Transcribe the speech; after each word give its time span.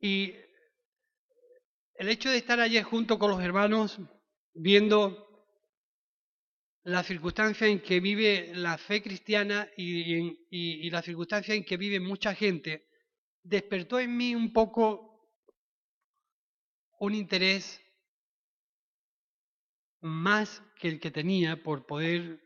Y 0.00 0.34
el 1.94 2.08
hecho 2.08 2.30
de 2.30 2.38
estar 2.38 2.58
ayer 2.58 2.82
junto 2.82 3.18
con 3.18 3.30
los 3.30 3.42
hermanos, 3.42 3.98
viendo 4.54 5.30
la 6.84 7.02
circunstancia 7.02 7.66
en 7.66 7.82
que 7.82 8.00
vive 8.00 8.52
la 8.54 8.78
fe 8.78 9.02
cristiana 9.02 9.68
y, 9.76 10.88
la 10.90 11.02
circunstancia 11.02 11.54
en 11.54 11.64
que 11.64 11.76
vive 11.76 12.00
mucha 12.00 12.34
gente, 12.34 12.88
despertó 13.42 14.00
en 14.00 14.16
mí 14.16 14.34
un 14.34 14.52
poco 14.52 15.30
un 16.98 17.14
interés 17.14 17.80
más 20.00 20.62
que 20.76 20.88
el 20.88 21.00
que 21.00 21.10
tenía 21.10 21.62
por 21.62 21.86
poder 21.86 22.40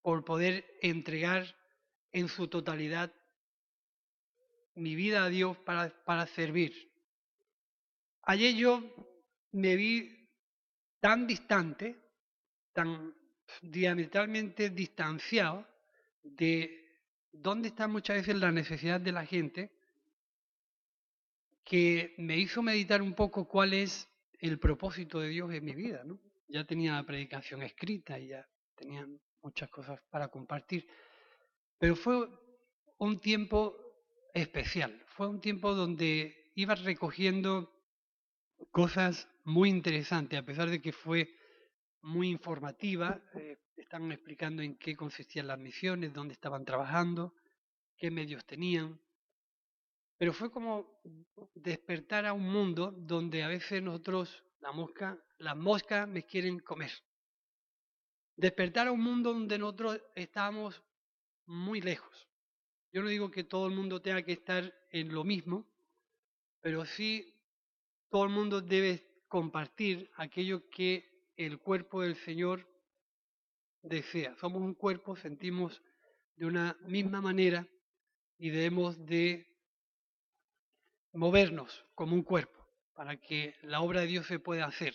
por 0.00 0.24
poder 0.24 0.64
entregar 0.82 1.56
en 2.12 2.28
su 2.28 2.48
totalidad 2.48 3.12
mi 4.76 4.94
vida 4.94 5.24
a 5.24 5.28
Dios 5.28 5.56
para, 5.58 5.90
para 6.04 6.26
servir. 6.26 6.90
Ayer 8.22 8.54
yo 8.54 8.82
me 9.52 9.76
vi 9.76 10.28
tan 11.00 11.26
distante, 11.26 11.96
tan 12.72 13.14
diametralmente 13.62 14.70
distanciado 14.70 15.66
de 16.22 16.86
dónde 17.32 17.68
está 17.68 17.88
muchas 17.88 18.16
veces 18.16 18.36
la 18.36 18.52
necesidad 18.52 19.00
de 19.00 19.12
la 19.12 19.24
gente, 19.24 19.70
que 21.64 22.14
me 22.18 22.38
hizo 22.38 22.62
meditar 22.62 23.02
un 23.02 23.14
poco 23.14 23.48
cuál 23.48 23.74
es 23.74 24.08
el 24.38 24.58
propósito 24.58 25.20
de 25.20 25.28
Dios 25.28 25.52
en 25.52 25.64
mi 25.64 25.74
vida. 25.74 26.04
¿no? 26.04 26.20
Ya 26.48 26.64
tenía 26.64 26.94
la 26.94 27.04
predicación 27.04 27.62
escrita 27.62 28.18
y 28.18 28.28
ya 28.28 28.46
tenía 28.74 29.06
muchas 29.42 29.68
cosas 29.70 30.00
para 30.10 30.28
compartir, 30.28 30.86
pero 31.78 31.96
fue 31.96 32.28
un 32.98 33.20
tiempo 33.20 33.85
especial. 34.36 35.02
Fue 35.08 35.28
un 35.28 35.40
tiempo 35.40 35.74
donde 35.74 36.52
iba 36.54 36.74
recogiendo 36.74 37.72
cosas 38.70 39.28
muy 39.44 39.70
interesantes, 39.70 40.38
a 40.38 40.44
pesar 40.44 40.68
de 40.68 40.82
que 40.82 40.92
fue 40.92 41.34
muy 42.02 42.28
informativa. 42.28 43.22
Eh, 43.34 43.56
estaban 43.76 44.12
explicando 44.12 44.62
en 44.62 44.76
qué 44.76 44.94
consistían 44.94 45.46
las 45.46 45.58
misiones, 45.58 46.12
dónde 46.12 46.34
estaban 46.34 46.66
trabajando, 46.66 47.34
qué 47.96 48.10
medios 48.10 48.44
tenían. 48.44 49.00
Pero 50.18 50.34
fue 50.34 50.50
como 50.50 51.00
despertar 51.54 52.26
a 52.26 52.34
un 52.34 52.46
mundo 52.50 52.92
donde 52.92 53.42
a 53.42 53.48
veces 53.48 53.82
nosotros, 53.82 54.44
la 54.60 54.72
mosca, 54.72 55.18
las 55.38 55.56
moscas 55.56 56.06
me 56.08 56.24
quieren 56.24 56.58
comer. 56.58 56.92
Despertar 58.36 58.88
a 58.88 58.92
un 58.92 59.00
mundo 59.00 59.32
donde 59.32 59.58
nosotros 59.58 60.02
estamos 60.14 60.82
muy 61.46 61.80
lejos. 61.80 62.26
Yo 62.96 63.02
no 63.02 63.10
digo 63.10 63.30
que 63.30 63.44
todo 63.44 63.66
el 63.66 63.74
mundo 63.74 64.00
tenga 64.00 64.22
que 64.22 64.32
estar 64.32 64.72
en 64.90 65.12
lo 65.12 65.22
mismo, 65.22 65.66
pero 66.62 66.86
sí 66.86 67.30
todo 68.08 68.24
el 68.24 68.30
mundo 68.30 68.62
debe 68.62 69.06
compartir 69.28 70.10
aquello 70.16 70.70
que 70.70 71.30
el 71.36 71.58
cuerpo 71.58 72.00
del 72.00 72.16
Señor 72.16 72.66
desea. 73.82 74.34
Somos 74.36 74.62
un 74.62 74.72
cuerpo, 74.72 75.14
sentimos 75.14 75.82
de 76.36 76.46
una 76.46 76.74
misma 76.86 77.20
manera 77.20 77.68
y 78.38 78.48
debemos 78.48 79.04
de 79.04 79.46
movernos 81.12 81.84
como 81.94 82.14
un 82.14 82.22
cuerpo 82.22 82.66
para 82.94 83.18
que 83.18 83.56
la 83.60 83.82
obra 83.82 84.00
de 84.00 84.06
Dios 84.06 84.26
se 84.26 84.38
pueda 84.38 84.64
hacer. 84.64 84.94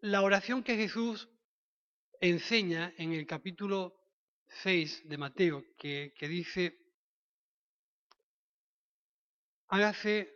La 0.00 0.22
oración 0.22 0.64
que 0.64 0.74
Jesús 0.74 1.28
enseña 2.22 2.94
en 2.98 3.12
el 3.12 3.26
capítulo 3.26 3.98
6 4.46 5.08
de 5.08 5.18
Mateo, 5.18 5.64
que, 5.76 6.14
que 6.16 6.28
dice, 6.28 6.78
hágase 9.66 10.32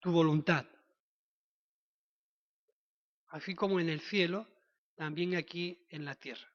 tu 0.00 0.10
voluntad, 0.10 0.66
así 3.28 3.54
como 3.54 3.78
en 3.78 3.90
el 3.90 4.00
cielo, 4.00 4.48
también 4.94 5.36
aquí 5.36 5.86
en 5.90 6.06
la 6.06 6.14
tierra. 6.14 6.50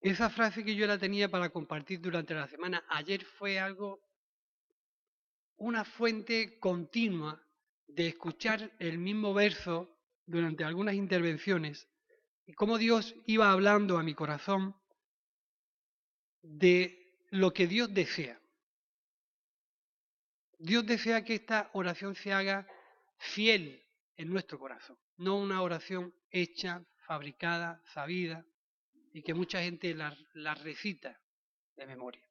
Esa 0.00 0.30
frase 0.30 0.64
que 0.64 0.76
yo 0.76 0.86
la 0.86 0.96
tenía 0.96 1.28
para 1.28 1.50
compartir 1.50 2.00
durante 2.00 2.34
la 2.34 2.46
semana, 2.46 2.84
ayer 2.88 3.24
fue 3.24 3.58
algo, 3.58 4.00
una 5.56 5.84
fuente 5.84 6.60
continua 6.60 7.44
de 7.88 8.06
escuchar 8.06 8.76
el 8.78 8.98
mismo 8.98 9.34
verso 9.34 9.98
durante 10.24 10.62
algunas 10.62 10.94
intervenciones 10.94 11.88
y 12.48 12.54
cómo 12.54 12.78
Dios 12.78 13.14
iba 13.26 13.52
hablando 13.52 13.98
a 13.98 14.02
mi 14.02 14.14
corazón 14.14 14.74
de 16.40 17.14
lo 17.28 17.52
que 17.52 17.66
Dios 17.66 17.92
desea. 17.92 18.40
Dios 20.58 20.86
desea 20.86 21.22
que 21.24 21.34
esta 21.34 21.68
oración 21.74 22.14
se 22.14 22.32
haga 22.32 22.66
fiel 23.18 23.84
en 24.16 24.30
nuestro 24.30 24.58
corazón, 24.58 24.98
no 25.18 25.36
una 25.36 25.60
oración 25.60 26.14
hecha, 26.30 26.82
fabricada, 27.06 27.82
sabida 27.92 28.46
y 29.12 29.22
que 29.22 29.34
mucha 29.34 29.60
gente 29.60 29.94
la, 29.94 30.54
recita 30.54 31.20
de 31.76 31.86
memoria. 31.86 32.26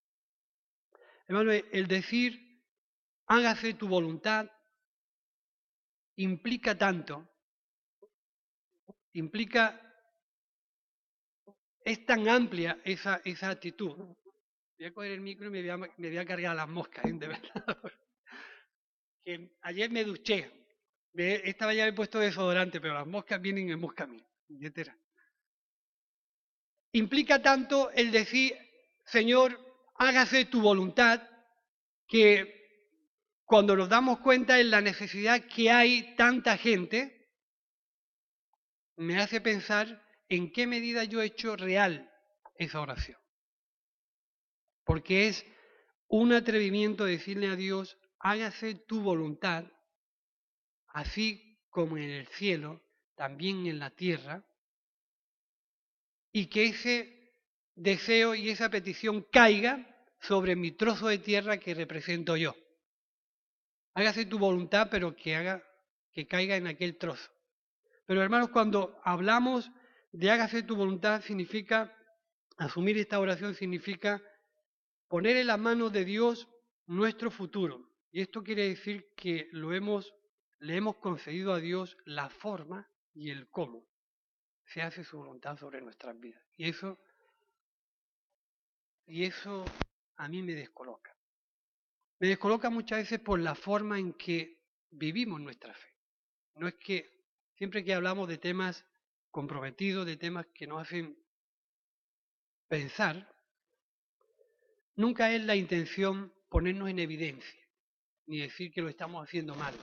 Hermano, 1.28 1.52
el 1.52 1.88
decir 1.88 2.64
hágase 3.28 3.76
tu 3.76 3.88
voluntad 3.88 4.50
implica 6.16 6.76
tanto, 6.76 7.30
implica 9.14 9.84
es 11.88 12.06
tan 12.06 12.28
amplia 12.28 12.81
esa, 12.84 13.22
esa 13.24 13.50
actitud. 13.50 13.96
Voy 14.78 14.86
a 14.86 14.94
coger 14.94 15.14
el 15.14 15.22
micro 15.22 15.48
y 15.48 15.52
me 15.52 15.62
voy 15.62 16.18
a, 16.18 16.25
cargar 16.25 16.53
las 16.53 16.68
moscas, 16.68 17.06
¿eh? 17.06 17.14
de 17.14 17.28
verdad. 17.28 17.42
que 19.24 19.58
ayer 19.62 19.90
me 19.90 20.03
duché. 20.03 20.52
Esta 21.14 21.74
ya 21.74 21.88
he 21.88 21.94
puesto 21.94 22.20
desodorante, 22.20 22.81
pero 22.81 22.94
las 22.94 23.08
moscas 23.08 23.42
vienen 23.42 23.70
en 23.70 23.80
mosca 23.80 24.06
mí. 24.06 24.22
Implica 26.92 27.42
tanto 27.42 27.90
el 27.92 28.12
decir, 28.12 28.54
Señor, 29.06 29.58
hágase 29.96 30.44
tu 30.46 30.62
voluntad, 30.62 31.22
que 32.06 32.54
cuando 33.46 33.78
nos 33.78 33.88
damos 33.88 34.19
cuenta 34.19 34.56
de 34.56 34.66
la 34.66 34.81
necesidad 34.81 35.42
que 35.46 35.72
hay 35.72 36.16
tanta 36.18 36.58
gente, 36.58 37.31
me 38.98 39.19
hace 39.22 39.40
pensar 39.40 40.06
en 40.30 40.52
qué 40.52 40.68
medida 40.68 41.04
yo 41.04 41.22
he 41.22 41.26
hecho 41.26 41.56
real 41.56 42.12
esa 42.56 42.82
oración. 42.82 43.18
Porque 44.84 45.28
es 45.28 45.46
un 46.08 46.34
atrevimiento 46.34 47.06
decirle 47.06 47.48
a 47.48 47.56
Dios, 47.56 47.98
hágase 48.20 48.76
tu 48.76 49.02
voluntad, 49.02 49.66
así 50.88 51.60
como 51.70 51.98
en 51.98 52.10
el 52.10 52.28
cielo, 52.28 52.82
también 53.16 53.66
en 53.68 53.80
la 53.80 53.92
tierra, 53.92 54.44
y 56.32 56.48
que 56.48 56.66
ese 56.66 57.34
deseo 57.76 58.36
y 58.36 58.50
esa 58.50 58.70
petición 58.70 59.26
caiga 59.32 59.86
sobre 60.20 60.56
mi 60.56 60.72
trozo 60.72 61.08
de 61.08 61.20
tierra 61.20 61.58
que 61.58 61.74
represento 61.74 62.38
yo. 62.38 62.56
Hágase 63.94 64.26
tu 64.26 64.40
voluntad, 64.40 64.90
pero 64.90 65.16
que 65.16 65.36
haga 65.36 65.64
que 66.18 66.26
caiga 66.26 66.56
en 66.56 66.66
aquel 66.66 66.98
trozo. 66.98 67.30
Pero 68.08 68.24
hermanos, 68.24 68.50
cuando 68.50 69.00
hablamos 69.04 69.70
de 70.12 70.31
hágase 70.31 70.63
tu 70.63 70.75
voluntad 70.75 71.22
significa, 71.22 71.95
asumir 72.57 72.97
esta 72.97 73.19
oración 73.19 73.56
significa 73.56 74.22
poner 75.07 75.38
en 75.38 75.47
las 75.47 75.59
manos 75.59 75.91
de 75.91 76.06
Dios 76.06 76.47
nuestro 76.85 77.31
futuro. 77.31 77.90
Y 78.12 78.22
esto 78.22 78.44
quiere 78.44 78.69
decir 78.69 79.09
que 79.16 79.47
lo 79.51 79.73
hemos, 79.73 80.13
le 80.59 80.75
hemos 80.75 80.97
concedido 80.97 81.53
a 81.53 81.59
Dios 81.59 81.97
la 82.06 82.29
forma 82.29 82.90
y 83.13 83.31
el 83.31 83.50
cómo 83.50 83.85
se 84.66 84.81
hace 84.81 85.03
su 85.03 85.18
voluntad 85.18 85.57
sobre 85.57 85.81
nuestras 85.81 86.19
vidas. 86.19 86.44
Y 86.57 86.69
eso, 86.69 87.00
y 89.06 89.24
eso 89.24 89.65
a 90.18 90.27
mí 90.27 90.42
me 90.42 90.53
descoloca. 90.53 91.15
Me 92.19 92.27
descoloca 92.27 92.69
muchas 92.69 93.00
veces 93.00 93.19
por 93.19 93.39
la 93.39 93.56
forma 93.56 94.00
en 94.00 94.13
que 94.13 94.60
vivimos 94.89 95.39
nuestra 95.39 95.74
fe. 95.74 95.89
No 96.56 96.68
es 96.68 96.75
que 96.75 97.10
siempre 97.56 97.83
que 97.83 97.94
hablamos 97.94 98.27
de 98.27 98.38
temas 98.38 98.86
comprometido 99.38 100.04
de 100.04 100.18
temas 100.18 100.48
que 100.51 100.66
nos 100.66 100.81
hacen 100.81 101.16
pensar, 102.68 103.31
nunca 104.95 105.31
es 105.31 105.44
la 105.44 105.56
intención 105.56 106.34
ponernos 106.50 106.89
en 106.89 106.98
evidencia, 106.98 107.62
ni 108.25 108.39
decir 108.39 108.72
que 108.72 108.81
lo 108.81 108.89
estamos 108.89 109.24
haciendo 109.24 109.54
mal, 109.54 109.75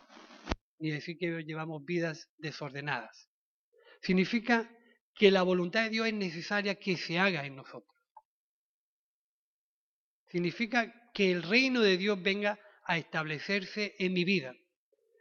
ni 0.80 0.90
decir 0.90 1.16
que 1.16 1.44
llevamos 1.44 1.84
vidas 1.84 2.28
desordenadas. 2.36 3.30
Significa 4.02 4.68
que 5.14 5.30
la 5.30 5.44
voluntad 5.44 5.84
de 5.84 5.90
Dios 5.90 6.08
es 6.08 6.14
necesaria 6.14 6.74
que 6.74 6.96
se 6.96 7.20
haga 7.20 7.46
en 7.46 7.54
nosotros. 7.54 7.96
Significa 10.32 11.12
que 11.14 11.30
el 11.30 11.44
reino 11.44 11.80
de 11.80 11.96
Dios 11.96 12.20
venga 12.20 12.58
a 12.86 12.98
establecerse 12.98 13.94
en 14.00 14.14
mi 14.14 14.24
vida. 14.24 14.52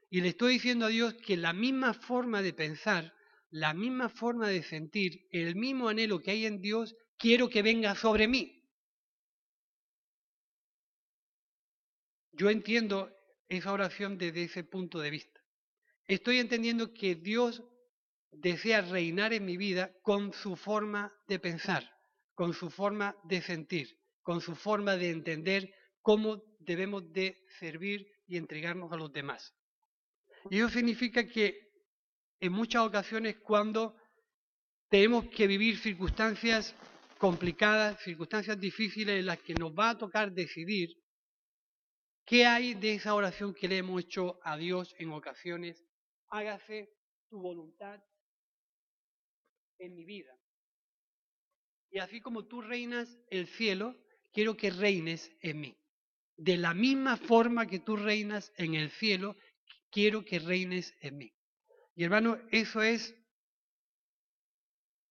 Y 0.09 0.21
le 0.21 0.30
estoy 0.30 0.53
diciendo 0.53 0.88
a 0.88 0.89
Dios 0.89 1.13
que 1.24 1.38
la 1.38 1.53
misma 1.53 1.94
forma 1.94 2.41
de 2.41 2.53
pensar 2.53 3.13
la 3.53 3.75
misma 3.75 4.09
forma 4.09 4.47
de 4.47 4.63
sentir, 4.63 5.27
el 5.29 5.55
mismo 5.55 5.88
anhelo 5.88 6.19
que 6.19 6.31
hay 6.31 6.47
en 6.47 6.59
Dios, 6.59 6.95
quiero 7.17 7.50
que 7.50 7.61
venga 7.61 7.94
sobre 7.94 8.27
mí. 8.27 8.67
Yo 12.31 12.50
entiendo 12.50 13.15
esa 13.47 13.71
oración 13.71 14.17
desde 14.17 14.45
ese 14.45 14.63
punto 14.63 15.00
de 15.00 15.11
vista. 15.11 15.39
Estoy 16.07 16.39
entendiendo 16.39 16.95
que 16.95 17.13
Dios 17.13 17.63
desea 18.31 18.81
reinar 18.81 19.33
en 19.33 19.45
mi 19.45 19.56
vida 19.56 19.94
con 20.01 20.33
su 20.33 20.56
forma 20.56 21.13
de 21.27 21.38
pensar, 21.38 21.88
con 22.33 22.56
su 22.56 22.71
forma 22.71 23.15
de 23.23 23.44
sentir, 23.44 23.99
con 24.23 24.41
su 24.41 24.56
forma 24.56 24.97
de 24.97 25.11
entender 25.11 25.71
cómo 26.01 26.41
debemos 26.57 27.13
de 27.13 27.45
servir 27.59 28.07
y 28.25 28.38
entregarnos 28.38 28.91
a 28.91 28.97
los 28.97 29.13
demás. 29.13 29.53
Y 30.49 30.57
eso 30.57 30.69
significa 30.69 31.27
que 31.27 31.62
en 32.44 32.51
muchas 32.51 32.81
ocasiones 32.81 33.38
cuando 33.38 33.95
tenemos 34.90 35.30
que 35.30 35.48
vivir 35.48 35.78
circunstancias 35.78 36.75
complicadas, 37.18 38.04
circunstancias 38.04 38.60
difíciles 38.60 39.18
en 39.18 39.28
las 39.28 39.40
que 39.40 39.54
nos 39.54 39.72
va 39.72 39.92
a 39.92 39.98
tocar 39.98 40.34
decidir 40.34 40.90
qué 42.25 42.45
hay 42.45 42.74
de 42.74 42.95
esa 42.95 43.16
oración 43.16 43.54
que 43.54 43.69
le 43.69 43.78
hemos 43.78 44.04
hecho 44.04 44.42
a 44.44 44.57
Dios 44.57 44.94
en 45.00 45.13
ocasiones. 45.13 45.81
Hágase 46.31 46.90
tu 47.30 47.40
voluntad 47.40 48.04
en 49.80 49.95
mi 49.95 50.04
vida. 50.04 50.36
Y 51.92 52.00
así 52.00 52.19
como 52.19 52.45
tú 52.45 52.62
reinas 52.62 53.07
el 53.30 53.48
cielo, 53.48 53.95
quiero 54.34 54.57
que 54.57 54.69
reines 54.69 55.31
en 55.40 55.62
mí. 55.62 55.78
De 56.36 56.57
la 56.57 56.74
misma 56.74 57.16
forma 57.16 57.68
que 57.68 57.80
tú 57.80 57.95
reinas 57.95 58.51
en 58.57 58.74
el 58.74 58.92
cielo, 58.92 59.38
quiero 59.90 60.25
que 60.25 60.40
reines 60.40 60.94
en 61.00 61.19
mí. 61.19 61.34
Y 61.95 62.04
hermano, 62.04 62.40
eso 62.51 62.81
es 62.81 63.16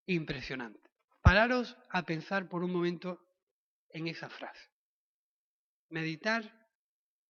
impresionante. 0.06 0.80
Pararos 1.22 1.76
a 1.90 2.04
pensar 2.04 2.48
por 2.48 2.64
un 2.64 2.72
momento 2.72 3.20
en 3.90 4.08
esa 4.08 4.28
frase. 4.28 4.68
Meditar 5.90 6.68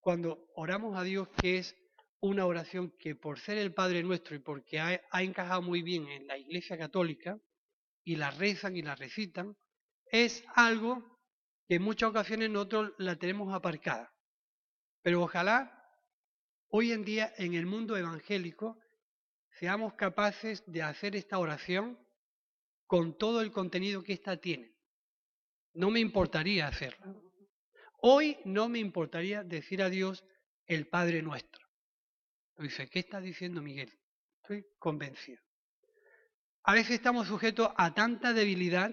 cuando 0.01 0.51
oramos 0.55 0.97
a 0.97 1.03
Dios, 1.03 1.29
que 1.41 1.59
es 1.59 1.77
una 2.21 2.47
oración 2.47 2.95
que 2.99 3.15
por 3.15 3.39
ser 3.39 3.59
el 3.59 3.75
Padre 3.75 4.03
nuestro 4.03 4.35
y 4.35 4.39
porque 4.39 4.81
ha, 4.81 5.01
ha 5.11 5.23
encajado 5.23 5.61
muy 5.63 5.83
bien 5.83 6.09
en 6.09 6.27
la 6.27 6.39
Iglesia 6.39 6.79
Católica, 6.79 7.39
y 8.05 8.17
la 8.17 8.31
rezan 8.31 8.77
y 8.77 8.83
la 8.83 8.95
recitan, 8.95 9.57
es 10.07 10.45
algo 10.55 11.21
que 11.69 11.77
en 11.77 11.83
muchas 11.83 12.11
ocasiones 12.11 12.51
nosotros 12.51 12.93
la 12.99 13.17
tenemos 13.17 13.55
aparcada. 13.55 14.13
Pero 15.03 15.23
ojalá 15.23 15.79
hoy 16.69 16.93
en 16.93 17.05
día 17.05 17.33
en 17.37 17.55
el 17.55 17.67
mundo 17.67 17.97
evangélico 17.97 18.79
seamos 19.63 19.95
capaces 19.95 20.65
de 20.67 20.83
hacer 20.83 21.15
esta 21.15 21.39
oración 21.39 21.97
con 22.85 23.17
todo 23.17 23.41
el 23.41 23.53
contenido 23.53 24.03
que 24.03 24.15
ésta 24.15 24.37
tiene. 24.37 24.75
No 25.75 25.89
me 25.89 26.01
importaría 26.01 26.67
hacerla. 26.67 27.15
Hoy 28.01 28.39
no 28.45 28.69
me 28.69 28.81
importaría 28.81 29.45
decir 29.45 29.81
a 29.81 29.89
Dios 29.89 30.25
el 30.67 30.89
Padre 30.89 31.23
nuestro. 31.23 31.65
Dice, 32.59 32.89
¿qué 32.89 32.99
está 32.99 33.21
diciendo 33.21 33.63
Miguel? 33.63 33.97
Estoy 34.43 34.67
convencido. 34.81 35.41
A 36.65 36.75
veces 36.75 36.97
estamos 36.97 37.29
sujetos 37.29 37.69
a 37.77 37.95
tanta 37.95 38.33
debilidad 38.33 38.93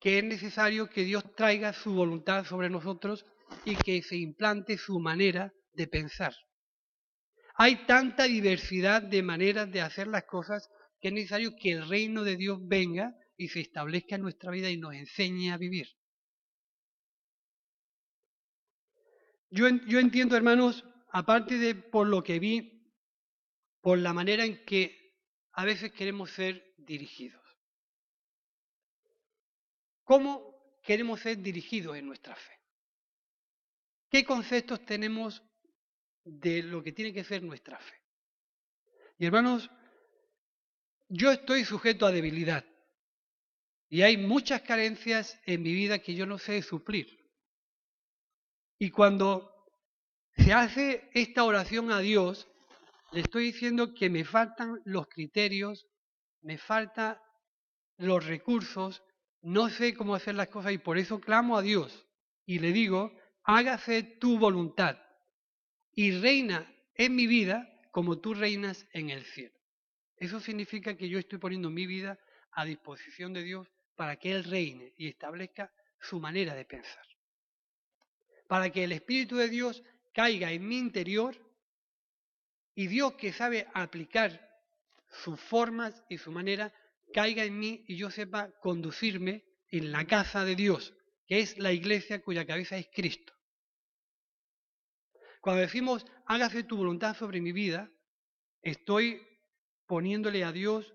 que 0.00 0.18
es 0.18 0.24
necesario 0.24 0.90
que 0.90 1.04
Dios 1.04 1.22
traiga 1.36 1.72
su 1.72 1.94
voluntad 1.94 2.44
sobre 2.44 2.70
nosotros 2.70 3.24
y 3.64 3.76
que 3.76 4.02
se 4.02 4.16
implante 4.16 4.76
su 4.76 4.98
manera 4.98 5.52
de 5.74 5.86
pensar. 5.86 6.34
Hay 7.60 7.86
tanta 7.86 8.24
diversidad 8.24 9.02
de 9.02 9.20
maneras 9.20 9.68
de 9.72 9.80
hacer 9.80 10.06
las 10.06 10.24
cosas 10.24 10.70
que 11.00 11.08
es 11.08 11.14
necesario 11.14 11.56
que 11.60 11.72
el 11.72 11.88
reino 11.88 12.22
de 12.22 12.36
Dios 12.36 12.60
venga 12.62 13.12
y 13.36 13.48
se 13.48 13.60
establezca 13.60 14.14
en 14.14 14.22
nuestra 14.22 14.52
vida 14.52 14.70
y 14.70 14.76
nos 14.76 14.94
enseñe 14.94 15.50
a 15.50 15.56
vivir. 15.56 15.88
Yo, 19.50 19.68
yo 19.88 19.98
entiendo, 19.98 20.36
hermanos, 20.36 20.84
aparte 21.10 21.58
de 21.58 21.74
por 21.74 22.06
lo 22.06 22.22
que 22.22 22.38
vi, 22.38 22.94
por 23.80 23.98
la 23.98 24.12
manera 24.12 24.44
en 24.44 24.64
que 24.64 25.16
a 25.52 25.64
veces 25.64 25.92
queremos 25.92 26.30
ser 26.30 26.74
dirigidos. 26.76 27.42
¿Cómo 30.04 30.78
queremos 30.84 31.20
ser 31.20 31.38
dirigidos 31.38 31.96
en 31.96 32.06
nuestra 32.06 32.36
fe? 32.36 32.52
¿Qué 34.10 34.24
conceptos 34.24 34.84
tenemos 34.84 35.42
de 36.28 36.62
lo 36.62 36.82
que 36.82 36.92
tiene 36.92 37.12
que 37.12 37.24
ser 37.24 37.42
nuestra 37.42 37.78
fe? 37.78 37.94
Y 39.18 39.26
hermanos, 39.26 39.70
yo 41.08 41.32
estoy 41.32 41.64
sujeto 41.64 42.06
a 42.06 42.12
debilidad 42.12 42.64
y 43.88 44.02
hay 44.02 44.16
muchas 44.16 44.62
carencias 44.62 45.40
en 45.46 45.62
mi 45.62 45.72
vida 45.72 45.98
que 45.98 46.14
yo 46.14 46.26
no 46.26 46.38
sé 46.38 46.62
suplir. 46.62 47.18
Y 48.78 48.90
cuando 48.90 49.52
se 50.36 50.52
hace 50.52 51.10
esta 51.14 51.44
oración 51.44 51.90
a 51.90 52.00
Dios, 52.00 52.48
le 53.12 53.20
estoy 53.20 53.46
diciendo 53.46 53.94
que 53.94 54.10
me 54.10 54.24
faltan 54.24 54.80
los 54.84 55.08
criterios, 55.08 55.86
me 56.42 56.58
faltan 56.58 57.18
los 57.96 58.24
recursos 58.24 59.02
no 59.42 59.68
sé 59.68 59.94
cómo 59.94 60.14
hacer 60.14 60.34
las 60.34 60.48
cosas 60.48 60.72
y 60.72 60.78
por 60.78 60.98
eso 60.98 61.20
clamo 61.20 61.56
a 61.56 61.62
Dios 61.62 62.06
y 62.44 62.58
le 62.58 62.72
digo, 62.72 63.12
hágase 63.44 64.02
tu 64.02 64.38
voluntad 64.38 64.98
y 65.98 66.12
reina 66.12 66.72
en 66.94 67.16
mi 67.16 67.26
vida 67.26 67.68
como 67.90 68.20
tú 68.20 68.32
reinas 68.32 68.86
en 68.92 69.10
el 69.10 69.24
cielo. 69.24 69.58
Eso 70.16 70.38
significa 70.38 70.96
que 70.96 71.08
yo 71.08 71.18
estoy 71.18 71.40
poniendo 71.40 71.70
mi 71.70 71.88
vida 71.88 72.20
a 72.52 72.64
disposición 72.64 73.32
de 73.32 73.42
Dios 73.42 73.66
para 73.96 74.14
que 74.14 74.30
Él 74.30 74.44
reine 74.44 74.92
y 74.96 75.08
establezca 75.08 75.72
su 76.00 76.20
manera 76.20 76.54
de 76.54 76.64
pensar. 76.64 77.04
Para 78.46 78.70
que 78.70 78.84
el 78.84 78.92
Espíritu 78.92 79.38
de 79.38 79.48
Dios 79.48 79.82
caiga 80.14 80.52
en 80.52 80.68
mi 80.68 80.78
interior 80.78 81.36
y 82.76 82.86
Dios 82.86 83.14
que 83.14 83.32
sabe 83.32 83.66
aplicar 83.74 84.48
sus 85.24 85.40
formas 85.40 86.04
y 86.08 86.18
su 86.18 86.30
manera 86.30 86.72
caiga 87.12 87.42
en 87.42 87.58
mí 87.58 87.84
y 87.88 87.96
yo 87.96 88.08
sepa 88.12 88.52
conducirme 88.60 89.42
en 89.72 89.90
la 89.90 90.06
casa 90.06 90.44
de 90.44 90.54
Dios, 90.54 90.94
que 91.26 91.40
es 91.40 91.58
la 91.58 91.72
iglesia 91.72 92.22
cuya 92.22 92.46
cabeza 92.46 92.78
es 92.78 92.86
Cristo. 92.94 93.34
Cuando 95.48 95.62
decimos, 95.62 96.04
hágase 96.26 96.62
tu 96.62 96.76
voluntad 96.76 97.16
sobre 97.16 97.40
mi 97.40 97.52
vida, 97.52 97.90
estoy 98.60 99.26
poniéndole 99.86 100.44
a 100.44 100.52
Dios 100.52 100.94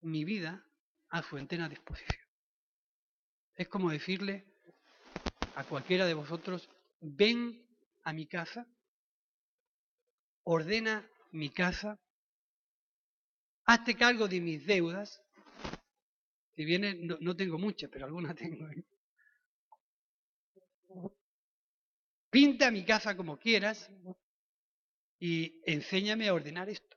mi 0.00 0.24
vida 0.24 0.64
a 1.08 1.24
su 1.24 1.36
entera 1.36 1.68
disposición. 1.68 2.24
Es 3.56 3.66
como 3.66 3.90
decirle 3.90 4.46
a 5.56 5.64
cualquiera 5.64 6.06
de 6.06 6.14
vosotros, 6.14 6.70
ven 7.00 7.66
a 8.04 8.12
mi 8.12 8.28
casa, 8.28 8.64
ordena 10.44 11.04
mi 11.32 11.50
casa, 11.50 11.98
hazte 13.64 13.96
cargo 13.96 14.28
de 14.28 14.40
mis 14.40 14.64
deudas. 14.64 15.20
Si 16.54 16.64
bien 16.64 17.08
no, 17.08 17.34
tengo 17.34 17.58
muchas, 17.58 17.90
pero 17.90 18.06
algunas 18.06 18.36
tengo. 18.36 18.68
¿eh? 18.68 18.84
Pinta 22.30 22.70
mi 22.70 22.84
casa 22.84 23.16
como 23.16 23.38
quieras 23.38 23.90
y 25.18 25.60
enséñame 25.64 26.28
a 26.28 26.34
ordenar 26.34 26.68
esto. 26.68 26.96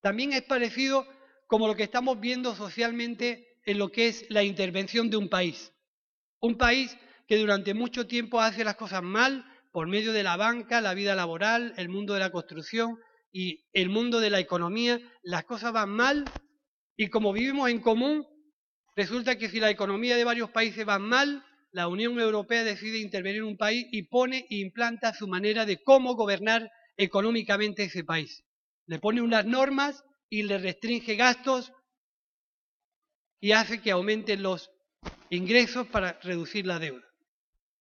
También 0.00 0.32
es 0.32 0.42
parecido 0.42 1.06
como 1.46 1.66
lo 1.66 1.76
que 1.76 1.84
estamos 1.84 2.18
viendo 2.18 2.54
socialmente 2.54 3.58
en 3.64 3.78
lo 3.78 3.90
que 3.90 4.08
es 4.08 4.26
la 4.30 4.42
intervención 4.42 5.10
de 5.10 5.16
un 5.16 5.28
país. 5.28 5.72
Un 6.40 6.56
país 6.56 6.96
que 7.28 7.36
durante 7.36 7.74
mucho 7.74 8.06
tiempo 8.06 8.40
hace 8.40 8.64
las 8.64 8.76
cosas 8.76 9.02
mal 9.02 9.44
por 9.70 9.86
medio 9.86 10.12
de 10.12 10.22
la 10.22 10.36
banca, 10.36 10.80
la 10.80 10.94
vida 10.94 11.14
laboral, 11.14 11.74
el 11.76 11.88
mundo 11.88 12.14
de 12.14 12.20
la 12.20 12.30
construcción, 12.30 12.98
y 13.32 13.64
el 13.72 13.88
mundo 13.88 14.20
de 14.20 14.30
la 14.30 14.38
economía, 14.38 15.00
las 15.22 15.44
cosas 15.44 15.72
van 15.72 15.88
mal 15.88 16.24
y 16.96 17.08
como 17.08 17.32
vivimos 17.32 17.70
en 17.70 17.80
común, 17.80 18.26
resulta 18.94 19.38
que 19.38 19.48
si 19.48 19.58
la 19.58 19.70
economía 19.70 20.16
de 20.16 20.24
varios 20.24 20.50
países 20.50 20.86
va 20.86 20.98
mal, 20.98 21.44
la 21.72 21.88
Unión 21.88 22.20
Europea 22.20 22.64
decide 22.64 22.98
intervenir 22.98 23.38
en 23.38 23.48
un 23.48 23.56
país 23.56 23.86
y 23.90 24.02
pone 24.02 24.46
e 24.50 24.56
implanta 24.56 25.14
su 25.14 25.26
manera 25.26 25.64
de 25.64 25.82
cómo 25.82 26.14
gobernar 26.14 26.70
económicamente 26.98 27.84
ese 27.84 28.04
país. 28.04 28.44
Le 28.86 28.98
pone 28.98 29.22
unas 29.22 29.46
normas 29.46 30.04
y 30.28 30.42
le 30.42 30.58
restringe 30.58 31.16
gastos 31.16 31.72
y 33.40 33.52
hace 33.52 33.80
que 33.80 33.90
aumenten 33.90 34.42
los 34.42 34.70
ingresos 35.30 35.86
para 35.88 36.20
reducir 36.22 36.66
la 36.66 36.78
deuda. 36.78 37.04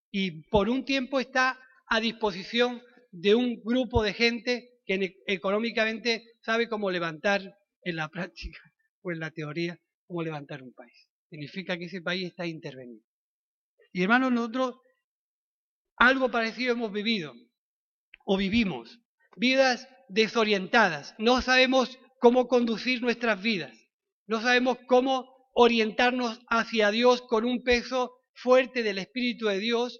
Y 0.10 0.44
por 0.50 0.70
un 0.70 0.86
tiempo 0.86 1.20
está 1.20 1.60
a 1.88 2.00
disposición 2.00 2.82
de 3.12 3.36
un 3.36 3.62
grupo 3.62 4.04
de 4.04 4.14
gente 4.14 4.70
que 4.86 5.18
económicamente 5.28 6.24
sabe 6.42 6.70
cómo 6.70 6.90
levantar 6.90 7.58
en 7.84 7.96
la 7.98 8.08
práctica 8.10 8.60
o 9.02 9.12
en 9.12 9.20
la 9.20 9.32
teoría, 9.32 9.78
cómo 10.08 10.24
levantar 10.24 10.64
un 10.64 10.74
país. 10.74 11.10
Significa 11.30 11.78
que 11.78 11.86
ese 11.86 12.02
país 12.02 12.28
está 12.28 12.46
intervenido. 12.46 13.11
Y 13.94 14.04
hermanos, 14.04 14.32
nosotros 14.32 14.76
algo 15.98 16.32
parecido 16.32 16.74
hemos 16.74 16.92
vivido 16.92 17.34
o 18.26 18.38
vivimos. 18.38 19.00
Vidas 19.36 19.88
desorientadas. 20.10 21.16
No 21.18 21.42
sabemos 21.42 21.98
cómo 22.20 22.48
conducir 22.48 23.02
nuestras 23.02 23.42
vidas. 23.42 23.78
No 24.28 24.42
sabemos 24.42 24.78
cómo 24.88 25.28
orientarnos 25.54 26.40
hacia 26.50 26.92
Dios 26.92 27.22
con 27.22 27.46
un 27.46 27.64
peso 27.64 28.12
fuerte 28.34 28.84
del 28.84 28.98
Espíritu 28.98 29.48
de 29.48 29.60
Dios 29.60 30.00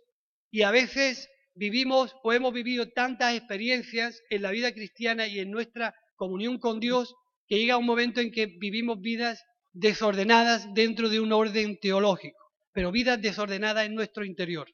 Y 0.50 0.62
a 0.64 0.72
veces 0.72 1.30
vivimos 1.54 2.16
o 2.24 2.34
hemos 2.34 2.54
vivido 2.54 2.90
tantas 2.90 3.36
experiencias 3.36 4.22
en 4.30 4.42
la 4.42 4.52
vida 4.52 4.74
cristiana 4.74 5.28
y 5.28 5.40
en 5.40 5.52
nuestra 5.52 5.94
comunión 6.16 6.60
con 6.60 6.80
Dios 6.80 7.16
que 7.48 7.58
llega 7.58 7.78
un 7.78 7.86
momento 7.86 8.22
en 8.22 8.32
que 8.32 8.46
vivimos 8.46 9.00
vidas 9.02 9.44
desordenadas 9.74 10.74
dentro 10.74 11.10
de 11.10 11.20
un 11.20 11.32
orden 11.32 11.78
teológico, 11.80 12.38
pero 12.74 12.92
vidas 12.92 13.22
desordenadas 13.22 13.86
en 13.86 13.96
nuestro 13.96 14.26
interior. 14.26 14.68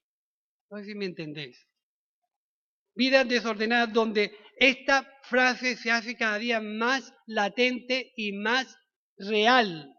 No 0.69 0.79
sé 0.79 0.85
si 0.85 0.95
me 0.95 1.05
entendéis. 1.05 1.67
Vidas 2.95 3.27
desordenadas 3.27 3.93
donde 3.93 4.35
esta 4.57 5.07
frase 5.23 5.75
se 5.77 5.91
hace 5.91 6.15
cada 6.15 6.37
día 6.39 6.59
más 6.59 7.13
latente 7.27 8.11
y 8.15 8.31
más 8.33 8.75
real. 9.17 9.93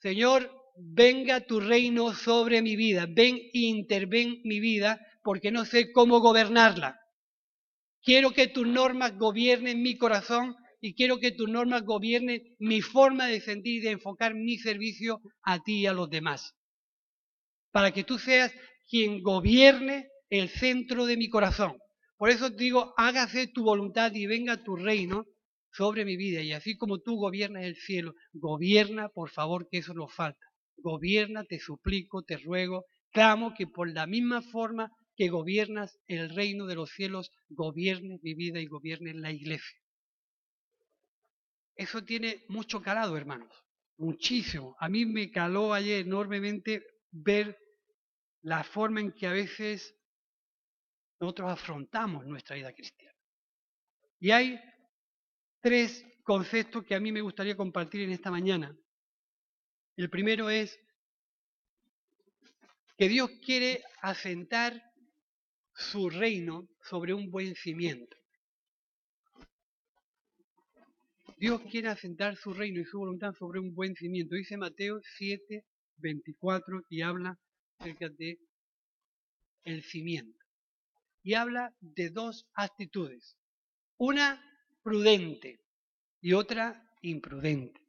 Señor, 0.00 0.50
venga 0.76 1.40
tu 1.40 1.60
reino 1.60 2.12
sobre 2.12 2.60
mi 2.62 2.76
vida, 2.76 3.06
ven 3.08 3.36
e 3.36 3.58
interven 3.60 4.40
mi 4.44 4.60
vida 4.60 5.00
porque 5.22 5.50
no 5.50 5.64
sé 5.64 5.92
cómo 5.92 6.20
gobernarla. 6.20 7.00
Quiero 8.02 8.30
que 8.32 8.46
tus 8.48 8.66
normas 8.66 9.16
gobiernen 9.16 9.82
mi 9.82 9.96
corazón 9.96 10.54
y 10.80 10.94
quiero 10.94 11.18
que 11.18 11.32
tus 11.32 11.48
normas 11.48 11.82
gobiernen 11.82 12.54
mi 12.58 12.82
forma 12.82 13.26
de 13.26 13.40
sentir 13.40 13.78
y 13.78 13.80
de 13.80 13.90
enfocar 13.92 14.34
mi 14.34 14.58
servicio 14.58 15.20
a 15.42 15.62
ti 15.62 15.80
y 15.80 15.86
a 15.86 15.92
los 15.92 16.08
demás. 16.08 16.55
Para 17.76 17.92
que 17.92 18.04
tú 18.04 18.18
seas 18.18 18.54
quien 18.88 19.22
gobierne 19.22 20.08
el 20.30 20.48
centro 20.48 21.04
de 21.04 21.18
mi 21.18 21.28
corazón. 21.28 21.76
Por 22.16 22.30
eso 22.30 22.50
te 22.50 22.56
digo, 22.56 22.94
hágase 22.96 23.48
tu 23.48 23.64
voluntad 23.64 24.14
y 24.14 24.24
venga 24.24 24.64
tu 24.64 24.76
reino 24.76 25.26
sobre 25.72 26.06
mi 26.06 26.16
vida. 26.16 26.40
Y 26.40 26.52
así 26.52 26.78
como 26.78 27.00
tú 27.00 27.16
gobiernas 27.16 27.64
el 27.64 27.76
cielo, 27.76 28.14
gobierna, 28.32 29.10
por 29.10 29.28
favor, 29.28 29.68
que 29.70 29.76
eso 29.76 29.92
nos 29.92 30.10
falta. 30.14 30.40
Gobierna, 30.78 31.44
te 31.44 31.60
suplico, 31.60 32.22
te 32.22 32.38
ruego, 32.38 32.86
clamo 33.12 33.52
que 33.52 33.66
por 33.66 33.92
la 33.92 34.06
misma 34.06 34.40
forma 34.40 34.90
que 35.14 35.28
gobiernas 35.28 35.98
el 36.06 36.30
reino 36.34 36.64
de 36.64 36.76
los 36.76 36.88
cielos, 36.92 37.30
gobiernes 37.50 38.22
mi 38.22 38.32
vida 38.32 38.58
y 38.58 38.68
gobiernes 38.68 39.16
la 39.16 39.32
iglesia. 39.32 39.78
Eso 41.74 42.02
tiene 42.02 42.42
mucho 42.48 42.80
calado, 42.80 43.18
hermanos, 43.18 43.52
muchísimo. 43.98 44.76
A 44.80 44.88
mí 44.88 45.04
me 45.04 45.30
caló 45.30 45.74
ayer 45.74 46.06
enormemente 46.06 46.82
ver 47.10 47.58
la 48.46 48.62
forma 48.62 49.00
en 49.00 49.10
que 49.10 49.26
a 49.26 49.32
veces 49.32 49.92
nosotros 51.18 51.50
afrontamos 51.50 52.24
nuestra 52.26 52.54
vida 52.54 52.72
cristiana. 52.72 53.18
Y 54.20 54.30
hay 54.30 54.60
tres 55.60 56.06
conceptos 56.22 56.84
que 56.84 56.94
a 56.94 57.00
mí 57.00 57.10
me 57.10 57.22
gustaría 57.22 57.56
compartir 57.56 58.02
en 58.02 58.12
esta 58.12 58.30
mañana. 58.30 58.72
El 59.96 60.08
primero 60.10 60.48
es 60.48 60.78
que 62.96 63.08
Dios 63.08 63.32
quiere 63.44 63.82
asentar 64.00 64.80
su 65.74 66.08
reino 66.08 66.68
sobre 66.82 67.14
un 67.14 67.32
buen 67.32 67.56
cimiento. 67.56 68.16
Dios 71.36 71.62
quiere 71.62 71.88
asentar 71.88 72.36
su 72.36 72.54
reino 72.54 72.80
y 72.80 72.84
su 72.84 72.98
voluntad 73.00 73.32
sobre 73.32 73.58
un 73.58 73.74
buen 73.74 73.96
cimiento. 73.96 74.36
Dice 74.36 74.56
Mateo 74.56 75.00
7, 75.16 75.66
24 75.96 76.82
y 76.88 77.02
habla 77.02 77.36
acerca 77.78 78.08
de 78.08 78.38
el 79.64 79.82
cimiento. 79.82 80.38
Y 81.22 81.34
habla 81.34 81.74
de 81.80 82.10
dos 82.10 82.46
actitudes. 82.54 83.36
Una 83.98 84.42
prudente 84.82 85.60
y 86.20 86.32
otra 86.32 86.88
imprudente. 87.02 87.80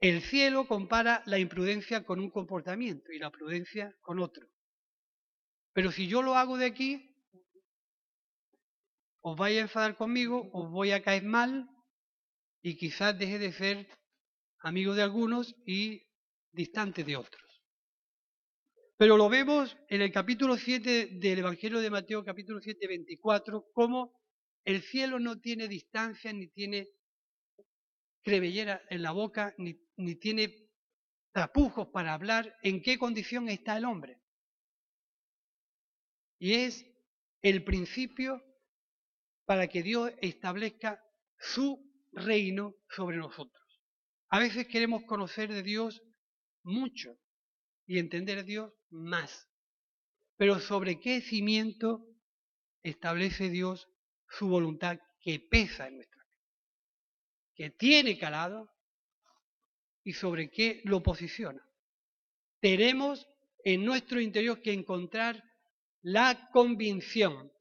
El 0.00 0.20
cielo 0.20 0.66
compara 0.66 1.22
la 1.26 1.38
imprudencia 1.38 2.04
con 2.04 2.18
un 2.18 2.30
comportamiento 2.30 3.12
y 3.12 3.18
la 3.18 3.30
prudencia 3.30 3.96
con 4.00 4.18
otro. 4.18 4.48
Pero 5.72 5.92
si 5.92 6.08
yo 6.08 6.22
lo 6.22 6.34
hago 6.34 6.58
de 6.58 6.66
aquí, 6.66 7.08
os 9.20 9.36
vais 9.36 9.56
a 9.58 9.62
enfadar 9.62 9.96
conmigo, 9.96 10.50
os 10.52 10.70
voy 10.70 10.90
a 10.90 11.02
caer 11.02 11.22
mal 11.22 11.70
y 12.62 12.76
quizás 12.76 13.16
deje 13.16 13.38
de 13.38 13.52
ser 13.52 13.88
amigo 14.58 14.94
de 14.94 15.02
algunos 15.02 15.54
y 15.64 16.02
distante 16.50 17.04
de 17.04 17.16
otros. 17.16 17.41
Pero 19.02 19.16
lo 19.16 19.28
vemos 19.28 19.76
en 19.88 20.00
el 20.00 20.12
capítulo 20.12 20.56
7 20.56 21.18
del 21.18 21.40
Evangelio 21.40 21.80
de 21.80 21.90
Mateo, 21.90 22.24
capítulo 22.24 22.60
7, 22.60 22.86
24, 22.86 23.72
como 23.72 24.12
el 24.64 24.80
cielo 24.80 25.18
no 25.18 25.40
tiene 25.40 25.66
distancia, 25.66 26.32
ni 26.32 26.46
tiene 26.46 26.88
crevellera 28.22 28.80
en 28.90 29.02
la 29.02 29.10
boca, 29.10 29.56
ni, 29.58 29.76
ni 29.96 30.14
tiene 30.14 30.54
tapujos 31.32 31.88
para 31.88 32.14
hablar 32.14 32.56
en 32.62 32.80
qué 32.80 32.96
condición 32.96 33.48
está 33.48 33.76
el 33.76 33.86
hombre. 33.86 34.20
Y 36.38 36.54
es 36.54 36.86
el 37.40 37.64
principio 37.64 38.40
para 39.46 39.66
que 39.66 39.82
Dios 39.82 40.12
establezca 40.20 41.02
su 41.40 41.92
reino 42.12 42.76
sobre 42.88 43.16
nosotros. 43.16 43.82
A 44.28 44.38
veces 44.38 44.68
queremos 44.68 45.02
conocer 45.06 45.52
de 45.52 45.64
Dios 45.64 46.04
mucho 46.62 47.18
y 47.92 47.98
entender 47.98 48.38
a 48.38 48.42
Dios 48.42 48.72
más. 48.88 49.50
Pero 50.38 50.58
¿sobre 50.60 50.98
qué 50.98 51.20
cimiento 51.20 52.02
establece 52.82 53.50
Dios 53.50 53.86
su 54.30 54.48
voluntad 54.48 54.98
que 55.20 55.38
pesa 55.40 55.88
en 55.88 55.96
nuestra 55.96 56.24
vida? 56.24 56.38
Que 57.54 57.68
tiene 57.68 58.16
calado 58.16 58.70
y 60.04 60.14
sobre 60.14 60.50
qué 60.50 60.80
lo 60.84 61.02
posiciona. 61.02 61.62
Tenemos 62.60 63.28
en 63.62 63.84
nuestro 63.84 64.22
interior 64.22 64.62
que 64.62 64.72
encontrar 64.72 65.44
la 66.00 66.48
convicción 66.50 67.52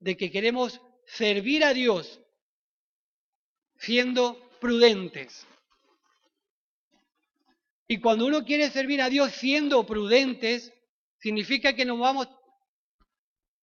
de 0.00 0.16
que 0.16 0.32
queremos 0.32 0.82
servir 1.06 1.62
a 1.62 1.72
Dios 1.72 2.20
siendo 3.76 4.50
prudentes. 4.58 5.46
Y 7.88 8.00
cuando 8.00 8.26
uno 8.26 8.44
quiere 8.44 8.70
servir 8.70 9.00
a 9.00 9.08
Dios 9.08 9.32
siendo 9.32 9.84
prudentes, 9.86 10.72
significa 11.18 11.74
que 11.74 11.86
nos 11.86 11.98
vamos 11.98 12.28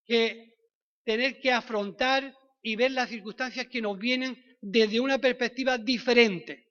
que 0.04 0.56
tener 1.04 1.40
que 1.40 1.52
afrontar 1.52 2.36
y 2.60 2.74
ver 2.74 2.90
las 2.90 3.08
circunstancias 3.08 3.68
que 3.68 3.80
nos 3.80 3.96
vienen 3.96 4.36
desde 4.60 4.98
una 4.98 5.18
perspectiva 5.18 5.78
diferente. 5.78 6.66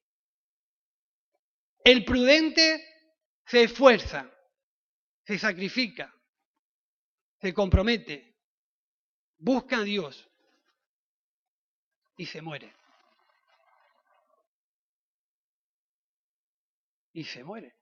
El 1.84 2.04
prudente 2.04 2.84
se 3.46 3.64
esfuerza, 3.64 4.30
se 5.24 5.40
sacrifica, 5.40 6.14
se 7.40 7.54
compromete, 7.54 8.36
busca 9.38 9.78
a 9.78 9.84
Dios 9.84 10.30
y 12.18 12.26
se 12.26 12.42
muere. 12.42 12.74
Y 17.16 17.24
se 17.24 17.44
muere. 17.44 17.74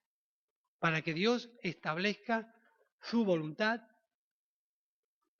Para 0.80 1.02
que 1.02 1.13
Dios 1.13 1.50
establezca 1.62 2.54
su 3.02 3.25
voluntad. 3.25 3.82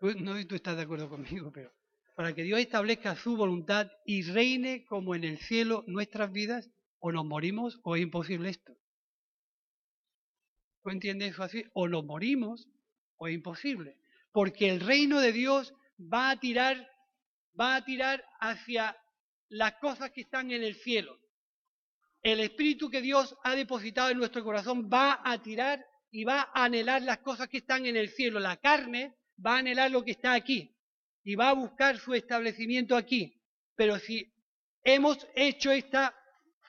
No 0.02 0.34
sé 0.34 0.42
si 0.42 0.46
tú 0.46 0.56
estás 0.56 0.76
de 0.76 0.84
acuerdo 0.84 1.10
conmigo, 1.10 1.52
pero 1.54 1.72
para 2.16 2.34
que 2.34 2.44
Dios 2.44 2.60
establezca 2.60 3.16
su 3.16 3.38
voluntad 3.38 3.90
y 4.06 4.24
reine 4.24 4.84
como 4.86 5.16
en 5.16 5.24
el 5.24 5.38
cielo 5.38 5.84
nuestras 5.88 6.32
vidas, 6.32 6.70
o 7.00 7.12
nos 7.12 7.26
morimos 7.26 7.80
o 7.84 7.96
es 7.96 8.02
imposible 8.02 8.50
esto. 8.50 8.76
¿Tú 10.84 10.90
entiendes 10.90 11.32
eso 11.32 11.44
así? 11.44 11.64
O 11.74 11.88
nos 11.88 12.04
morimos 12.04 12.68
o 13.16 13.28
es 13.28 13.34
imposible 13.34 13.98
porque 14.34 14.68
el 14.68 14.82
reino 14.82 15.22
de 15.22 15.32
Dios 15.32 15.74
va 16.02 16.32
a 16.32 16.40
tirar, 16.40 16.90
va 17.58 17.76
a 17.76 17.86
tirar 17.86 18.26
hacia 18.42 18.98
las 19.48 19.76
cosas 19.76 20.12
que 20.12 20.22
están 20.22 20.52
en 20.52 20.64
el 20.64 20.76
cielo. 20.76 21.18
El 22.24 22.39
espíritu 22.39 22.89
que 22.89 23.01
Dios 23.01 23.36
ha 23.44 23.53
depositado 23.53 24.10
en 24.10 24.18
nuestro 24.18 24.44
corazón 24.46 24.89
va 24.92 25.20
a 25.24 25.42
tirar 25.42 25.86
y 26.10 26.24
va 26.24 26.50
a 26.53 26.63
anhelar 26.63 27.01
las 27.01 27.20
cosas 27.20 27.50
que 27.50 27.58
están 27.58 27.86
en 27.86 27.98
el 27.98 28.10
cielo. 28.10 28.39
La 28.39 28.56
carne 28.58 29.15
va 29.46 29.56
a 29.56 29.58
anhelar 29.60 29.92
lo 29.92 30.06
que 30.06 30.12
está 30.12 30.34
aquí 30.34 30.74
y 31.24 31.36
va 31.36 31.50
a 31.50 31.53
buscar 31.53 31.98
su 32.00 32.13
establecimiento 32.13 32.96
aquí. 32.96 33.42
Pero 33.75 34.00
si 34.00 34.32
hemos 34.84 35.27
hecho 35.36 35.72
esta 35.72 36.15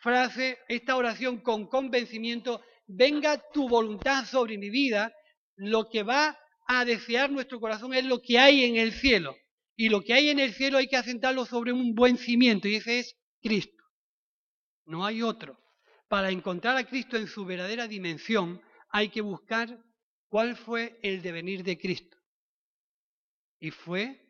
frase, 0.03 0.59
esta 0.69 0.97
oración 0.97 1.39
con 1.39 1.69
convencimiento, 1.69 2.61
venga 2.87 3.41
tu 3.53 3.69
voluntad 3.69 4.25
sobre 4.25 4.59
mi 4.59 4.71
vida, 4.71 5.15
lo 5.57 5.89
que 5.89 6.03
va 6.03 6.37
a 6.67 6.85
desear 6.85 7.31
nuestro 7.31 7.61
corazón 7.61 7.95
es 7.95 8.05
lo 8.05 8.21
que 8.21 8.39
hay 8.39 8.65
en 8.65 8.77
el 8.77 8.93
cielo. 8.93 9.37
Y 9.77 9.89
lo 9.89 10.03
que 10.03 10.15
hay 10.15 10.31
en 10.31 10.41
el 10.41 10.53
cielo 10.53 10.79
hay 10.79 10.89
que 10.89 10.97
asentarlo 10.97 11.47
sobre 11.47 11.73
un 11.73 11.95
buen 11.95 12.17
cimiento, 12.17 12.69
y 12.69 12.77
ese 12.77 13.01
es 13.01 13.17
Cristo. 13.41 13.74
No 14.87 15.05
hay 15.05 15.23
otro. 15.23 15.59
Para 16.09 16.31
encontrar 16.31 16.77
a 16.77 16.85
Cristo 16.85 17.17
en 17.17 17.27
su 17.27 17.45
verdadera 17.45 17.89
dimensión, 17.89 18.61
hay 18.91 19.09
que 19.09 19.21
buscar 19.21 19.79
cuál 20.29 20.57
fue 20.57 20.99
el 21.03 21.23
devenir 21.23 21.63
de 21.65 21.79
Cristo. 21.79 22.17
Y 23.59 23.71
fue 23.71 24.21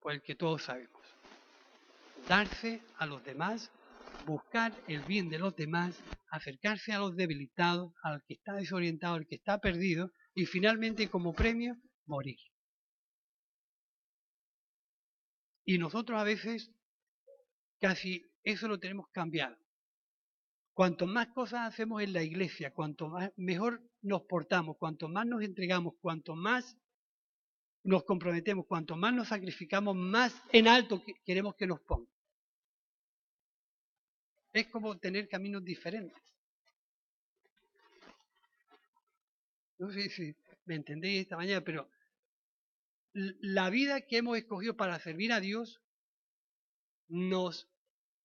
por 0.00 0.12
el 0.12 0.22
que 0.22 0.34
todos 0.34 0.64
sabemos. 0.64 1.02
Darse 2.26 2.82
a 2.96 3.06
los 3.06 3.22
demás, 3.24 3.70
buscar 4.26 4.72
el 4.88 5.02
bien 5.02 5.28
de 5.28 5.38
los 5.38 5.54
demás, 5.54 6.00
acercarse 6.30 6.92
a 6.92 6.98
los 6.98 7.14
debilitados, 7.14 7.92
al 8.02 8.22
que 8.24 8.34
está 8.34 8.54
desorientado, 8.54 9.16
al 9.16 9.26
que 9.26 9.36
está 9.36 9.58
perdido, 9.58 10.10
y 10.34 10.46
finalmente 10.46 11.08
como 11.08 11.34
premio 11.34 11.76
morir. 12.06 12.38
Y 15.64 15.78
nosotros 15.78 16.20
a 16.20 16.24
veces 16.24 16.70
casi 17.80 18.24
eso 18.42 18.66
lo 18.68 18.78
tenemos 18.78 19.08
cambiado. 19.12 19.61
Cuanto 20.74 21.06
más 21.06 21.28
cosas 21.28 21.68
hacemos 21.68 22.02
en 22.02 22.12
la 22.12 22.22
iglesia, 22.22 22.72
cuanto 22.72 23.08
más, 23.08 23.30
mejor 23.36 23.82
nos 24.00 24.22
portamos, 24.22 24.76
cuanto 24.78 25.08
más 25.08 25.26
nos 25.26 25.42
entregamos, 25.42 25.94
cuanto 26.00 26.34
más 26.34 26.78
nos 27.84 28.04
comprometemos, 28.04 28.66
cuanto 28.66 28.96
más 28.96 29.12
nos 29.12 29.28
sacrificamos, 29.28 29.94
más 29.94 30.34
en 30.50 30.68
alto 30.68 31.02
queremos 31.24 31.56
que 31.56 31.66
nos 31.66 31.80
ponga. 31.80 32.10
Es 34.52 34.68
como 34.68 34.98
tener 34.98 35.28
caminos 35.28 35.64
diferentes. 35.64 36.20
No 39.78 39.90
sé 39.90 40.08
si 40.10 40.34
me 40.64 40.76
entendéis 40.76 41.22
esta 41.22 41.36
mañana, 41.36 41.60
pero 41.62 41.90
la 43.12 43.68
vida 43.68 44.02
que 44.02 44.18
hemos 44.18 44.38
escogido 44.38 44.76
para 44.76 44.98
servir 45.00 45.32
a 45.32 45.40
Dios 45.40 45.82
nos 47.08 47.68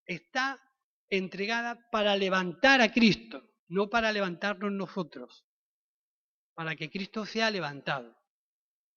está 0.06 0.62
entregada 1.10 1.90
para 1.92 2.16
levantar 2.16 2.82
a 2.82 2.92
Cristo, 2.92 3.44
no 3.68 3.90
para 3.90 4.12
levantarnos 4.12 4.72
nosotros, 4.72 5.46
para 6.54 6.76
que 6.76 6.90
Cristo 6.90 7.26
sea 7.26 7.50
levantado. 7.50 8.18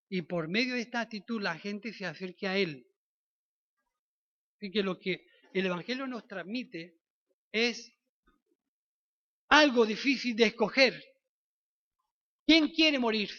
Y 0.09 0.23
por 0.23 0.49
medio 0.49 0.75
de 0.75 0.81
esta 0.81 1.01
actitud 1.01 1.41
la 1.41 1.57
gente 1.59 1.93
se 1.93 2.07
acerque 2.07 2.49
a 2.49 2.57
Él. 2.57 2.87
Así 4.57 4.71
que 4.71 4.83
lo 4.83 4.99
que 4.99 5.27
el 5.53 5.67
Evangelio 5.67 6.07
nos 6.07 6.27
transmite 6.27 7.01
es 7.53 7.93
algo 9.49 9.87
difícil 9.87 10.37
de 10.37 10.47
escoger. 10.47 11.03
¿Quién 12.47 12.69
quiere 12.69 12.99
morir? 12.99 13.31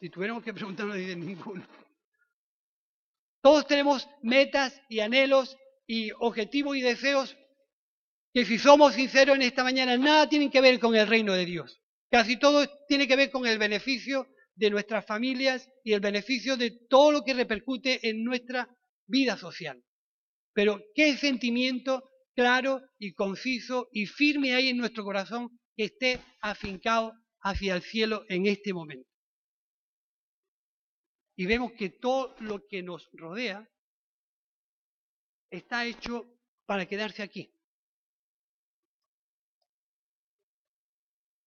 Si 0.00 0.10
tuviéramos 0.10 0.42
que 0.42 0.52
preguntarnos, 0.52 0.96
dice 0.96 1.16
ninguno. 1.16 1.64
Todos 3.46 3.68
tenemos 3.68 4.08
metas 4.22 4.82
y 4.88 4.98
anhelos 4.98 5.56
y 5.86 6.10
objetivos 6.18 6.76
y 6.76 6.80
deseos 6.80 7.36
que 8.34 8.44
si 8.44 8.58
somos 8.58 8.94
sinceros 8.94 9.36
en 9.36 9.42
esta 9.42 9.62
mañana, 9.62 9.96
nada 9.96 10.28
tienen 10.28 10.50
que 10.50 10.60
ver 10.60 10.80
con 10.80 10.96
el 10.96 11.06
reino 11.06 11.32
de 11.32 11.44
Dios. 11.44 11.80
Casi 12.10 12.40
todo 12.40 12.66
tiene 12.88 13.06
que 13.06 13.14
ver 13.14 13.30
con 13.30 13.46
el 13.46 13.56
beneficio 13.56 14.26
de 14.56 14.70
nuestras 14.70 15.06
familias 15.06 15.70
y 15.84 15.92
el 15.92 16.00
beneficio 16.00 16.56
de 16.56 16.72
todo 16.90 17.12
lo 17.12 17.22
que 17.22 17.34
repercute 17.34 18.08
en 18.08 18.24
nuestra 18.24 18.68
vida 19.06 19.36
social. 19.36 19.80
Pero 20.52 20.82
qué 20.96 21.16
sentimiento 21.16 22.02
claro 22.34 22.82
y 22.98 23.12
conciso 23.12 23.86
y 23.92 24.06
firme 24.06 24.56
hay 24.56 24.70
en 24.70 24.76
nuestro 24.76 25.04
corazón 25.04 25.56
que 25.76 25.84
esté 25.84 26.18
afincado 26.40 27.12
hacia 27.42 27.76
el 27.76 27.82
cielo 27.82 28.24
en 28.28 28.46
este 28.46 28.72
momento 28.72 29.15
y 31.36 31.46
vemos 31.46 31.72
que 31.72 31.90
todo 31.90 32.34
lo 32.40 32.66
que 32.66 32.82
nos 32.82 33.08
rodea 33.12 33.68
está 35.50 35.84
hecho 35.84 36.26
para 36.64 36.86
quedarse 36.86 37.22
aquí. 37.22 37.52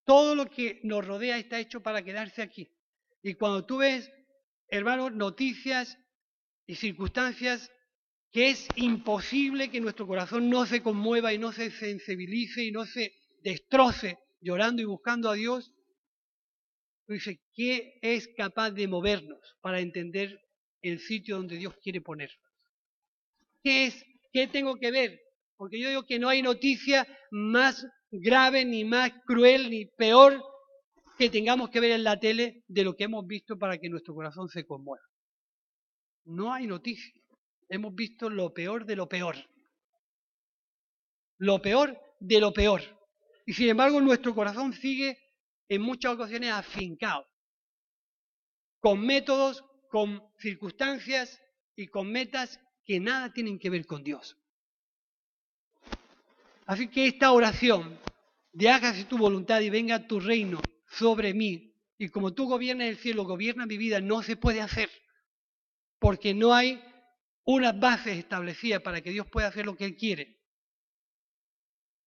Todo 0.06 0.36
lo 0.36 0.50
que 0.50 0.80
nos 0.84 1.06
rodea 1.06 1.38
está 1.38 1.60
hecho 1.60 1.82
para 1.82 2.04
quedarse 2.04 2.42
aquí. 2.42 2.72
Y 3.22 3.34
cuando 3.34 3.66
tú 3.66 3.78
ves, 3.78 4.12
hermanos, 4.68 5.12
noticias 5.14 5.98
y 6.66 6.76
circunstancias 6.76 7.72
que 8.32 8.52
es 8.52 8.68
imposible 8.76 9.72
que 9.72 9.82
nuestro 9.82 10.06
corazón 10.06 10.50
no 10.50 10.68
se 10.68 10.84
conmueva 10.84 11.34
y 11.34 11.40
no 11.40 11.52
se 11.52 11.72
sensibilice 11.72 12.64
y 12.64 12.72
no 12.72 12.86
se 12.86 13.14
destroce 13.44 14.20
llorando 14.40 14.82
y 14.82 14.86
buscando 14.86 15.30
a 15.30 15.34
Dios, 15.34 15.72
¿qué 17.54 18.00
es 18.02 18.28
capaz 18.38 18.72
de 18.72 18.88
movernos 18.88 19.40
para 19.62 19.80
entender 19.80 20.40
el 20.82 21.00
sitio 21.00 21.38
donde 21.38 21.58
Dios 21.58 21.76
quiere 21.82 22.02
ponernos? 22.02 22.40
¿Qué 23.64 23.88
es? 23.88 24.06
¿Qué 24.32 24.48
tengo 24.48 24.76
que 24.76 24.92
ver? 24.92 25.20
Porque 25.58 25.80
yo 25.80 25.90
digo 25.90 26.06
que 26.06 26.20
no 26.20 26.30
hay 26.30 26.42
noticia 26.42 27.08
más 27.32 27.86
grave, 28.12 28.64
ni 28.64 28.86
más 28.86 29.12
cruel, 29.26 29.70
ni 29.70 29.86
peor 29.86 30.44
que 31.18 31.30
tengamos 31.30 31.70
que 31.70 31.80
ver 31.80 31.92
en 31.92 32.04
la 32.04 32.20
tele 32.20 32.64
de 32.68 32.84
lo 32.84 32.96
que 32.96 33.06
hemos 33.06 33.26
visto 33.26 33.58
para 33.58 33.78
que 33.78 33.90
nuestro 33.90 34.14
corazón 34.14 34.48
se 34.48 34.66
conmueva. 34.66 35.04
No 36.26 36.54
hay 36.54 36.68
noticia. 36.68 37.14
Hemos 37.68 37.94
visto 37.94 38.30
lo 38.30 38.54
peor 38.54 38.86
de 38.86 38.96
lo 38.96 39.10
peor. 39.10 39.36
Lo 41.40 41.62
peor 41.62 42.00
de 42.20 42.40
lo 42.40 42.54
peor. 42.54 42.82
Y 43.46 43.54
sin 43.54 43.70
embargo 43.70 44.00
nuestro 44.00 44.34
corazón 44.34 44.74
sigue 44.74 45.18
en 45.70 45.82
muchas 45.82 46.14
ocasiones 46.14 46.52
afincado, 46.52 47.26
con 48.80 49.06
métodos, 49.06 49.64
con 49.90 50.22
circunstancias 50.40 51.42
y 51.76 51.88
con 51.88 52.12
metas 52.12 52.60
que 52.84 53.00
nada 53.00 53.32
tienen 53.32 53.60
que 53.60 53.70
ver 53.70 53.86
con 53.86 54.04
Dios. 54.04 54.36
Así 56.66 56.88
que 56.88 57.08
esta 57.08 57.32
oración 57.32 58.00
de 58.52 58.70
hágase 58.70 59.06
tu 59.06 59.18
voluntad 59.18 59.62
y 59.62 59.70
venga 59.70 60.08
tu 60.08 60.20
reino 60.20 60.60
sobre 60.88 61.34
mí, 61.34 61.74
y 61.98 62.10
como 62.10 62.34
tú 62.34 62.48
gobiernas 62.48 62.88
el 62.88 62.98
cielo, 62.98 63.26
gobierna 63.26 63.66
mi 63.66 63.78
vida, 63.78 64.00
no 64.02 64.24
se 64.24 64.38
puede 64.38 64.62
hacer, 64.62 64.90
porque 66.00 66.34
no 66.34 66.54
hay 66.54 66.82
unas 67.44 67.80
bases 67.80 68.18
establecidas 68.18 68.82
para 68.82 69.02
que 69.02 69.12
Dios 69.12 69.28
pueda 69.28 69.48
hacer 69.48 69.66
lo 69.66 69.76
que 69.76 69.86
Él 69.86 69.96
quiere. 69.96 70.40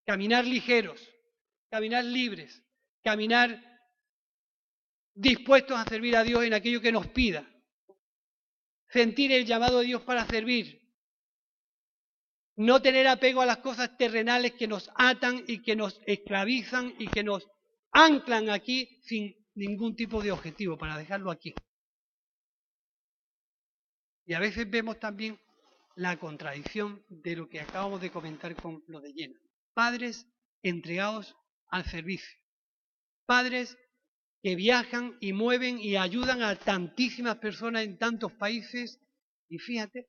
Caminar 0.05 0.44
ligeros, 0.44 1.01
caminar 1.70 2.05
libres, 2.05 2.62
caminar 3.02 3.60
dispuestos 5.14 5.78
a 5.78 5.84
servir 5.84 6.16
a 6.16 6.22
Dios 6.22 6.44
en 6.44 6.54
aquello 6.54 6.80
que 6.80 6.92
nos 6.92 7.08
pida, 7.08 7.48
sentir 8.88 9.32
el 9.32 9.44
llamado 9.44 9.80
de 9.80 9.86
Dios 9.86 10.02
para 10.02 10.26
servir, 10.26 10.80
no 12.56 12.80
tener 12.80 13.06
apego 13.06 13.40
a 13.40 13.46
las 13.46 13.58
cosas 13.58 13.96
terrenales 13.96 14.52
que 14.52 14.68
nos 14.68 14.90
atan 14.94 15.44
y 15.46 15.62
que 15.62 15.76
nos 15.76 16.00
esclavizan 16.06 16.94
y 16.98 17.08
que 17.08 17.24
nos 17.24 17.46
anclan 17.92 18.50
aquí 18.50 19.00
sin 19.02 19.34
ningún 19.54 19.96
tipo 19.96 20.22
de 20.22 20.32
objetivo, 20.32 20.78
para 20.78 20.96
dejarlo 20.96 21.30
aquí. 21.30 21.54
Y 24.24 24.34
a 24.34 24.40
veces 24.40 24.70
vemos 24.70 24.98
también 24.98 25.38
la 25.96 26.18
contradicción 26.18 27.04
de 27.08 27.36
lo 27.36 27.48
que 27.48 27.60
acabamos 27.60 28.00
de 28.00 28.10
comentar 28.10 28.54
con 28.54 28.82
lo 28.86 29.00
de 29.00 29.12
lleno. 29.12 29.38
Padres 29.74 30.26
entregados 30.62 31.34
al 31.68 31.84
servicio 31.84 32.41
padres 33.26 33.76
que 34.42 34.56
viajan 34.56 35.16
y 35.20 35.32
mueven 35.32 35.78
y 35.78 35.96
ayudan 35.96 36.42
a 36.42 36.56
tantísimas 36.56 37.38
personas 37.38 37.85
en 37.85 37.96
tantos 37.98 38.32
países 38.32 39.00
y 39.48 39.58
fíjate, 39.58 40.08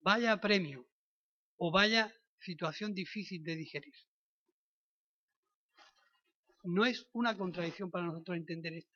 vaya 0.00 0.40
premio 0.40 0.86
o 1.56 1.70
vaya 1.70 2.12
situación 2.38 2.94
difícil 2.94 3.42
de 3.42 3.56
digerir. 3.56 3.94
No 6.64 6.84
es 6.84 7.06
una 7.12 7.36
contradicción 7.36 7.90
para 7.90 8.06
nosotros 8.06 8.36
entender 8.36 8.74
esto, 8.74 8.92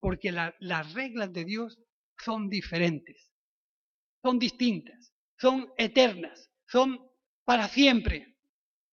porque 0.00 0.32
las 0.32 0.94
reglas 0.94 1.32
de 1.32 1.44
Dios 1.44 1.78
son 2.18 2.48
diferentes, 2.48 3.30
son 4.22 4.38
distintas, 4.38 5.14
son 5.38 5.72
eternas, 5.78 6.50
son 6.66 7.10
para 7.44 7.68
siempre. 7.68 8.36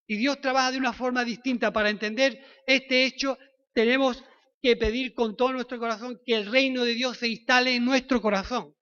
Y 0.07 0.17
Dios 0.17 0.39
trabaja 0.39 0.71
de 0.71 0.77
una 0.77 0.93
forma 0.93 1.25
distinta. 1.25 1.71
Para 1.73 1.89
entender 1.89 2.41
este 2.65 3.05
hecho 3.05 3.37
tenemos 3.73 4.23
que 4.61 4.75
pedir 4.75 5.13
con 5.13 5.35
todo 5.35 5.53
nuestro 5.53 5.77
corazón 5.77 6.19
que 6.25 6.35
el 6.35 6.49
reino 6.51 6.83
de 6.83 6.93
Dios 6.93 7.17
se 7.17 7.27
instale 7.27 7.75
en 7.75 7.85
nuestro 7.85 8.21
corazón. 8.21 8.73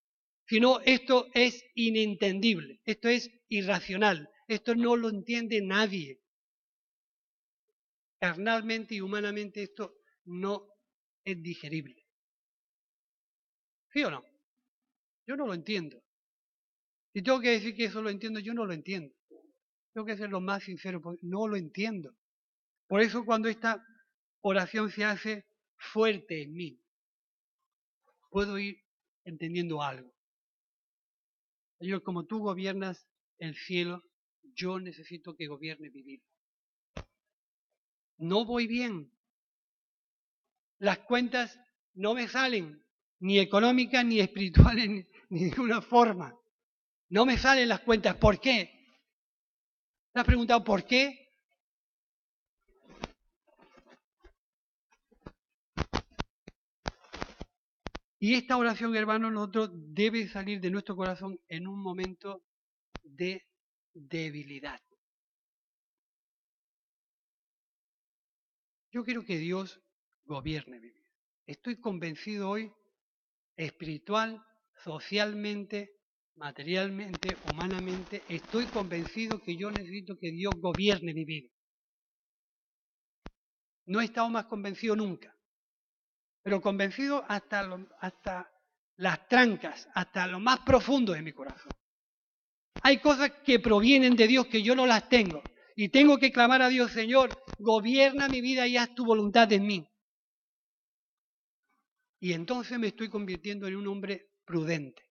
Si 0.47 0.59
no, 0.59 0.79
esto 0.81 1.27
es 1.33 1.65
inentendible, 1.73 2.79
esto 2.85 3.09
es 3.09 3.31
irracional, 3.49 4.29
esto 4.47 4.75
no 4.75 4.95
lo 4.95 5.09
entiende 5.09 5.59
nadie. 5.61 6.21
Carnalmente 8.19 8.95
y 8.95 9.01
humanamente 9.01 9.63
esto 9.63 9.95
no 10.25 10.67
es 11.23 11.41
digerible. 11.41 12.05
¿Sí 13.91 14.03
o 14.03 14.11
no? 14.11 14.23
Yo 15.27 15.35
no 15.35 15.47
lo 15.47 15.53
entiendo. 15.55 16.01
Si 17.13 17.23
tengo 17.23 17.39
que 17.39 17.51
decir 17.51 17.75
que 17.75 17.85
eso 17.85 18.01
lo 18.01 18.09
entiendo, 18.09 18.39
yo 18.39 18.53
no 18.53 18.65
lo 18.65 18.73
entiendo. 18.73 19.15
Tengo 19.95 20.07
que 20.07 20.17
ser 20.17 20.29
lo 20.29 20.41
más 20.41 20.61
sincero, 20.61 21.01
no 21.21 21.47
lo 21.47 21.55
entiendo. 21.55 22.13
Por 22.85 22.99
eso 22.99 23.23
cuando 23.23 23.47
esta 23.47 23.81
oración 24.41 24.91
se 24.91 25.05
hace 25.05 25.45
fuerte 25.77 26.41
en 26.41 26.53
mí, 26.53 26.81
puedo 28.29 28.59
ir 28.59 28.83
entendiendo 29.23 29.81
algo. 29.81 30.13
Señor, 31.79 32.03
como 32.03 32.25
tú 32.25 32.39
gobiernas 32.39 33.07
el 33.37 33.55
cielo, 33.55 34.03
yo 34.53 34.81
necesito 34.81 35.33
que 35.37 35.47
gobierne 35.47 35.89
mi 35.89 36.01
vida. 36.03 36.25
No 38.17 38.43
voy 38.43 38.67
bien. 38.67 39.09
Las 40.77 40.99
cuentas 40.99 41.57
no 41.93 42.15
me 42.15 42.27
salen, 42.27 42.85
ni 43.19 43.39
económicas, 43.39 44.03
ni 44.03 44.19
espirituales, 44.19 44.89
ni 45.29 45.39
de 45.39 45.51
ninguna 45.51 45.81
forma. 45.81 46.37
No 47.07 47.25
me 47.25 47.37
salen 47.37 47.69
las 47.69 47.79
cuentas. 47.79 48.17
¿Por 48.17 48.41
qué? 48.41 48.74
¿Te 50.15 50.21
has 50.21 50.27
preguntado 50.27 50.63
por 50.63 50.85
qué? 50.85 51.29
Y 58.17 58.35
esta 58.35 58.55
oración, 58.55 58.95
hermano, 58.95 59.29
nosotros 59.29 59.71
debe 59.73 60.29
salir 60.29 60.61
de 60.61 60.71
nuestro 60.71 60.95
corazón 60.95 61.37
en 61.49 61.67
un 61.67 61.81
momento 61.81 62.45
de 63.03 63.45
debilidad. 63.93 64.81
Yo 68.93 69.03
quiero 69.03 69.25
que 69.25 69.37
Dios 69.37 69.81
gobierne 70.23 70.79
mi 70.79 70.91
vida. 70.91 71.09
Estoy 71.45 71.77
convencido 71.81 72.51
hoy, 72.51 72.71
espiritual, 73.57 74.41
socialmente, 74.81 75.94
materialmente, 76.35 77.37
humanamente, 77.49 78.21
estoy 78.29 78.65
convencido 78.65 79.41
que 79.41 79.55
yo 79.55 79.71
necesito 79.71 80.17
que 80.19 80.31
Dios 80.31 80.53
gobierne 80.59 81.13
mi 81.13 81.25
vida. 81.25 81.49
No 83.87 84.01
he 84.01 84.05
estado 84.05 84.29
más 84.29 84.45
convencido 84.45 84.95
nunca, 84.95 85.35
pero 86.43 86.61
convencido 86.61 87.23
hasta, 87.27 87.61
hasta 87.99 88.51
las 88.97 89.27
trancas, 89.27 89.87
hasta 89.93 90.27
lo 90.27 90.39
más 90.39 90.59
profundo 90.59 91.13
de 91.13 91.21
mi 91.21 91.33
corazón. 91.33 91.73
Hay 92.81 92.99
cosas 92.99 93.31
que 93.43 93.59
provienen 93.59 94.15
de 94.15 94.27
Dios 94.27 94.47
que 94.47 94.61
yo 94.61 94.75
no 94.75 94.85
las 94.85 95.09
tengo. 95.09 95.43
Y 95.75 95.89
tengo 95.89 96.17
que 96.17 96.31
clamar 96.31 96.61
a 96.61 96.69
Dios, 96.69 96.91
Señor, 96.91 97.35
gobierna 97.57 98.29
mi 98.29 98.41
vida 98.41 98.67
y 98.67 98.77
haz 98.77 98.93
tu 98.95 99.05
voluntad 99.05 99.51
en 99.51 99.65
mí. 99.65 99.87
Y 102.19 102.33
entonces 102.33 102.79
me 102.79 102.87
estoy 102.87 103.09
convirtiendo 103.09 103.67
en 103.67 103.75
un 103.75 103.87
hombre 103.87 104.29
prudente, 104.45 105.01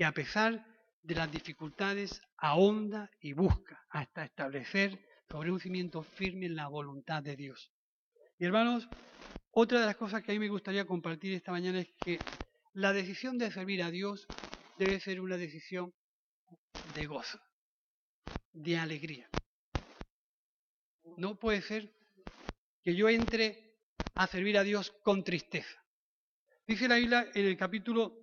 que 0.00 0.06
a 0.06 0.12
pesar 0.12 0.64
de 1.02 1.14
las 1.14 1.30
dificultades 1.30 2.22
ahonda 2.38 3.10
y 3.20 3.34
busca 3.34 3.84
hasta 3.90 4.24
establecer 4.24 4.98
sobre 5.30 5.52
un 5.52 5.60
cimiento 5.60 6.02
firme 6.02 6.46
en 6.46 6.56
la 6.56 6.68
voluntad 6.68 7.22
de 7.22 7.36
Dios. 7.36 7.70
Y 8.38 8.46
hermanos, 8.46 8.88
otra 9.50 9.78
de 9.78 9.84
las 9.84 9.96
cosas 9.96 10.22
que 10.22 10.32
a 10.32 10.34
mí 10.34 10.38
me 10.38 10.48
gustaría 10.48 10.86
compartir 10.86 11.34
esta 11.34 11.52
mañana 11.52 11.80
es 11.80 11.92
que 12.02 12.18
la 12.72 12.94
decisión 12.94 13.36
de 13.36 13.50
servir 13.50 13.82
a 13.82 13.90
Dios 13.90 14.26
debe 14.78 15.00
ser 15.00 15.20
una 15.20 15.36
decisión 15.36 15.92
de 16.94 17.04
gozo 17.04 17.38
de 18.54 18.78
alegría. 18.78 19.30
No 21.18 21.38
puede 21.38 21.60
ser 21.60 21.92
que 22.82 22.96
yo 22.96 23.10
entre 23.10 23.76
a 24.14 24.26
servir 24.26 24.56
a 24.56 24.64
Dios 24.64 24.92
con 25.02 25.24
tristeza. 25.24 25.78
Dice 26.66 26.88
la 26.88 26.96
Biblia 26.96 27.30
en 27.34 27.44
el 27.44 27.58
capítulo 27.58 28.19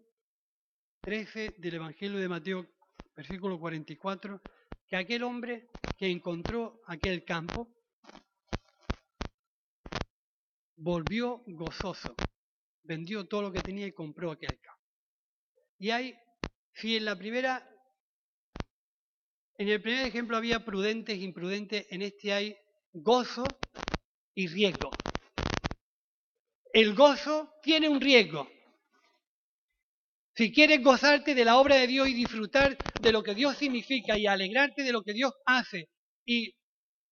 13 1.08 1.56
del 1.60 1.76
Evangelio 1.76 2.20
de 2.20 2.28
Mateo, 2.28 2.68
versículo 3.16 3.58
44, 3.58 4.42
que 4.90 4.98
aquel 4.98 5.24
hombre 5.24 5.70
que 5.98 6.06
encontró 6.06 6.82
aquel 6.86 7.24
campo 7.24 7.70
volvió 10.76 11.44
gozoso, 11.48 12.14
vendió 12.84 13.26
todo 13.26 13.44
lo 13.44 13.54
que 13.54 13.62
tenía 13.62 13.88
y 13.88 13.94
compró 13.94 14.32
aquel 14.32 14.60
campo. 14.60 14.84
Y 15.78 15.92
hay, 15.92 16.14
si 16.74 16.98
en 16.98 17.06
la 17.06 17.18
primera 17.18 17.66
en 19.60 19.70
el 19.70 19.82
primer 19.82 20.08
ejemplo 20.08 20.36
había 20.36 20.66
prudentes 20.66 21.18
e 21.18 21.22
imprudentes, 21.22 21.88
en 21.90 22.02
este 22.02 22.34
hay 22.34 22.58
gozo 22.92 23.46
y 24.36 24.48
riesgo. 24.48 24.92
El 26.74 26.94
gozo 26.96 27.54
tiene 27.64 27.88
un 27.88 28.02
riesgo. 28.02 28.57
Si 30.38 30.52
quieres 30.52 30.84
gozarte 30.84 31.34
de 31.34 31.44
la 31.44 31.58
obra 31.58 31.78
de 31.78 31.88
Dios 31.88 32.08
y 32.08 32.14
disfrutar 32.14 32.78
de 33.00 33.12
lo 33.12 33.24
que 33.24 33.34
Dios 33.34 33.58
significa 33.58 34.16
y 34.20 34.28
alegrarte 34.28 34.84
de 34.84 34.92
lo 34.92 35.02
que 35.02 35.14
Dios 35.14 35.34
hace 35.48 35.90
y 36.28 36.54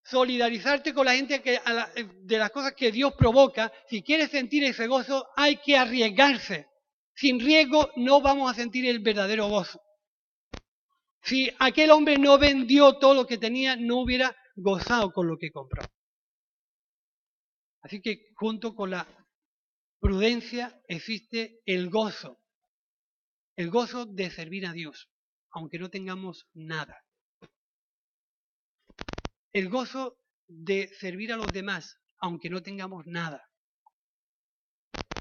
solidarizarte 0.04 0.94
con 0.94 1.08
la 1.08 1.16
gente 1.16 1.42
que, 1.42 1.60
de 2.22 2.38
las 2.38 2.52
cosas 2.52 2.74
que 2.74 2.92
Dios 2.92 3.16
provoca, 3.18 3.74
si 3.90 4.04
quieres 4.04 4.30
sentir 4.30 4.64
ese 4.64 4.86
gozo 4.86 5.26
hay 5.36 5.58
que 5.58 5.76
arriesgarse. 5.76 6.68
Sin 7.16 7.40
riesgo 7.40 7.90
no 7.96 8.22
vamos 8.22 8.52
a 8.52 8.54
sentir 8.54 8.86
el 8.86 9.00
verdadero 9.00 9.48
gozo. 9.48 9.82
Si 11.24 11.50
aquel 11.58 11.90
hombre 11.90 12.20
no 12.20 12.38
vendió 12.38 13.00
todo 13.00 13.16
lo 13.16 13.26
que 13.26 13.40
tenía, 13.40 13.76
no 13.76 14.02
hubiera 14.02 14.36
gozado 14.56 15.12
con 15.12 15.28
lo 15.28 15.38
que 15.40 15.50
compró. 15.50 15.90
Así 17.82 18.02
que 18.02 18.28
junto 18.36 18.76
con 18.76 18.92
la 18.92 19.08
prudencia 20.00 20.80
existe 20.88 21.62
el 21.66 21.90
gozo, 21.90 22.38
el 23.58 23.70
gozo 23.70 24.06
de 24.06 24.30
servir 24.30 24.66
a 24.66 24.74
Dios, 24.74 25.10
aunque 25.52 25.80
no 25.80 25.90
tengamos 25.90 26.48
nada. 26.54 27.04
El 29.54 29.70
gozo 29.70 30.18
de 30.48 30.90
servir 31.00 31.32
a 31.32 31.38
los 31.38 31.48
demás, 31.48 31.98
aunque 32.20 32.50
no 32.50 32.62
tengamos 32.62 33.06
nada. 33.08 33.50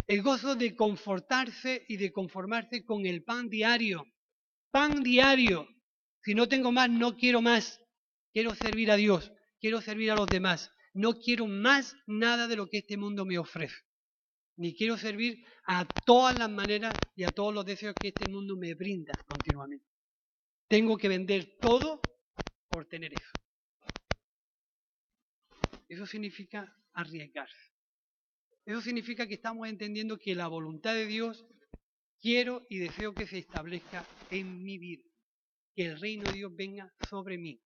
El 0.07 0.23
gozo 0.23 0.57
de 0.57 0.75
confortarse 0.75 1.85
y 1.89 1.97
de 1.97 2.13
conformarse 2.13 2.85
con 2.85 3.07
el 3.07 3.23
pan 3.23 3.49
diario. 3.49 4.05
Pan 4.71 5.03
diario, 5.03 5.69
si 6.23 6.35
no 6.35 6.49
tengo 6.49 6.73
más, 6.73 6.91
no 6.91 7.17
quiero 7.17 7.41
más. 7.41 7.81
Quiero 8.33 8.55
servir 8.55 8.91
a 8.91 8.97
Dios, 8.97 9.33
quiero 9.61 9.81
servir 9.81 10.11
a 10.11 10.17
los 10.17 10.29
demás. 10.29 10.73
No 10.93 11.15
quiero 11.15 11.47
más 11.47 11.97
nada 12.07 12.49
de 12.49 12.57
lo 12.57 12.69
que 12.69 12.79
este 12.79 12.97
mundo 12.97 13.25
me 13.25 13.39
ofrece. 13.39 13.77
Ni 14.57 14.75
quiero 14.75 14.97
servir 14.97 15.45
a 15.67 15.85
todas 16.05 16.37
las 16.37 16.51
maneras 16.51 17.01
y 17.17 17.25
a 17.25 17.35
todos 17.35 17.53
los 17.53 17.65
deseos 17.65 17.95
que 18.01 18.09
este 18.09 18.29
mundo 18.29 18.57
me 18.57 18.75
brinda 18.75 19.15
continuamente. 19.27 19.87
Tengo 20.69 20.97
que 20.97 21.09
vender 21.09 21.59
todo 21.61 22.01
por 22.69 22.87
tener 22.87 23.13
eso. 23.15 23.33
Eso 25.89 26.07
significa 26.07 26.75
arriesgarse. 26.93 27.73
Eso 28.65 28.81
significa 28.81 29.27
que 29.27 29.35
estamos 29.35 29.69
entendiendo 29.69 30.19
que 30.19 30.35
la 30.35 30.49
voluntad 30.49 30.95
de 30.95 31.07
Dios 31.07 31.45
quiero 32.21 32.65
y 32.71 32.79
deseo 32.79 33.15
que 33.15 33.27
se 33.27 33.39
establezca 33.39 34.09
en 34.31 34.63
mi 34.63 34.79
vida 34.79 35.05
que 35.75 35.87
el 35.87 36.01
reino 36.01 36.27
de 36.27 36.33
Dios 36.33 36.55
venga 36.55 36.93
sobre 37.01 37.37
mí, 37.37 37.61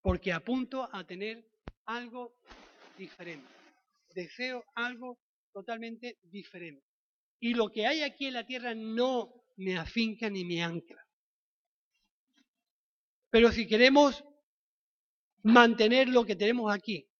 porque 0.00 0.32
apunto 0.32 0.88
a 0.94 1.04
tener 1.04 1.44
algo 1.84 2.36
diferente. 2.96 3.48
Deseo 4.14 4.64
algo 4.74 5.18
totalmente 5.58 6.18
diferente. 6.22 6.86
Y 7.40 7.54
lo 7.54 7.70
que 7.70 7.86
hay 7.86 8.02
aquí 8.02 8.26
en 8.26 8.34
la 8.34 8.46
tierra 8.46 8.74
no 8.74 9.44
me 9.56 9.76
afinca 9.76 10.30
ni 10.30 10.44
me 10.44 10.62
ancla. 10.62 11.04
Pero 13.30 13.50
si 13.50 13.66
queremos 13.66 14.24
mantener 15.42 16.08
lo 16.08 16.24
que 16.24 16.36
tenemos 16.36 16.72
aquí, 16.72 17.10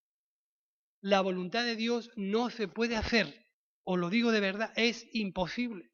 la 1.01 1.21
voluntad 1.21 1.65
de 1.65 1.77
Dios 1.77 2.11
no 2.17 2.51
se 2.51 2.69
puede 2.69 2.97
hacer. 2.97 3.47
Os 3.85 3.99
lo 3.99 4.09
digo 4.09 4.31
de 4.31 4.41
verdad, 4.41 4.73
es 4.77 5.07
imposible. 5.13 5.91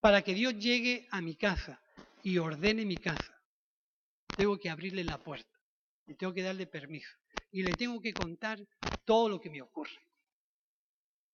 Para 0.00 0.22
que 0.22 0.34
Dios 0.34 0.54
llegue 0.54 1.06
a 1.10 1.20
mi 1.20 1.36
casa 1.36 1.80
y 2.22 2.38
ordene 2.38 2.84
mi 2.84 2.96
casa, 2.96 3.34
tengo 4.36 4.58
que 4.58 4.70
abrirle 4.70 5.04
la 5.04 5.18
puerta 5.18 5.58
y 6.06 6.14
tengo 6.14 6.32
que 6.32 6.42
darle 6.42 6.66
permiso 6.66 7.18
y 7.50 7.62
le 7.62 7.74
tengo 7.74 8.00
que 8.00 8.14
contar 8.14 8.58
todo 9.04 9.28
lo 9.28 9.40
que 9.40 9.50
me 9.50 9.62
ocurre. 9.62 9.98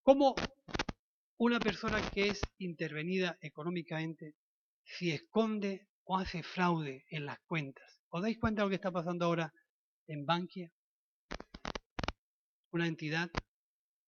¿Cómo 0.03 0.55
una 1.39 1.61
persona 1.61 2.03
que 2.03 2.29
es 2.31 2.53
intervenida 2.59 3.39
económicamente 3.41 4.35
si 4.85 5.11
esconde 5.11 5.89
o 6.05 6.19
hace 6.19 6.43
fraude 6.43 7.05
en 7.11 7.27
las 7.27 7.41
cuentas? 7.41 8.03
¿Os 8.11 8.23
dais 8.23 8.39
cuenta 8.39 8.63
de 8.63 8.67
lo 8.67 8.71
que 8.71 8.77
está 8.77 8.93
pasando 8.93 9.25
ahora 9.25 9.53
en 10.07 10.25
Bankia? 10.25 10.71
Una 12.71 12.87
entidad 12.87 13.31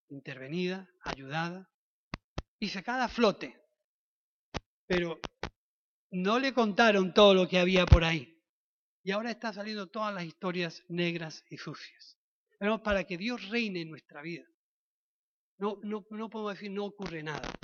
intervenida, 0.08 0.88
ayudada 1.04 1.68
y 2.58 2.68
sacada 2.68 3.04
a 3.04 3.08
flote 3.08 3.66
pero 4.86 5.18
no 6.10 6.38
le 6.38 6.54
contaron 6.54 7.12
todo 7.12 7.34
lo 7.34 7.48
que 7.48 7.58
había 7.58 7.86
por 7.86 8.04
ahí. 8.04 8.35
Y 9.06 9.12
ahora 9.12 9.30
está 9.30 9.52
saliendo 9.52 9.86
todas 9.86 10.12
las 10.12 10.24
historias 10.24 10.82
negras 10.88 11.44
y 11.48 11.58
sucias. 11.58 12.18
Pero 12.58 12.82
para 12.82 13.04
que 13.04 13.16
Dios 13.16 13.50
reine 13.50 13.82
en 13.82 13.90
nuestra 13.90 14.20
vida. 14.20 14.44
No, 15.58 15.78
no, 15.84 16.04
no 16.10 16.28
puedo 16.28 16.48
decir 16.48 16.72
no 16.72 16.86
ocurre 16.86 17.22
nada. 17.22 17.56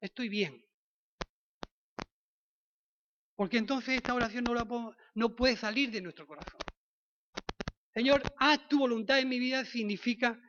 Estoy 0.00 0.30
bien. 0.30 0.64
Porque 3.36 3.58
entonces 3.58 3.98
esta 3.98 4.14
oración 4.14 4.46
no, 4.46 4.54
la 4.54 4.66
no 5.14 5.36
puede 5.36 5.54
salir 5.58 5.90
de 5.90 6.00
nuestro 6.00 6.26
corazón. 6.26 6.62
Señor, 7.92 8.26
haz 8.38 8.66
tu 8.66 8.78
voluntad 8.78 9.18
en 9.18 9.28
mi 9.28 9.38
vida 9.38 9.66
significa 9.66 10.40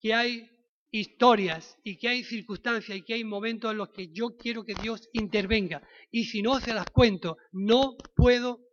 que 0.00 0.14
hay 0.14 0.50
historias 0.90 1.76
y 1.84 1.98
que 1.98 2.08
hay 2.08 2.24
circunstancias 2.24 2.96
y 2.96 3.02
que 3.02 3.12
hay 3.12 3.24
momentos 3.24 3.70
en 3.70 3.76
los 3.76 3.90
que 3.90 4.08
yo 4.14 4.34
quiero 4.38 4.64
que 4.64 4.76
Dios 4.76 5.10
intervenga. 5.12 5.86
Y 6.10 6.24
si 6.24 6.40
no 6.40 6.58
se 6.58 6.72
las 6.72 6.86
cuento, 6.86 7.36
no 7.52 8.14
puedo 8.16 8.67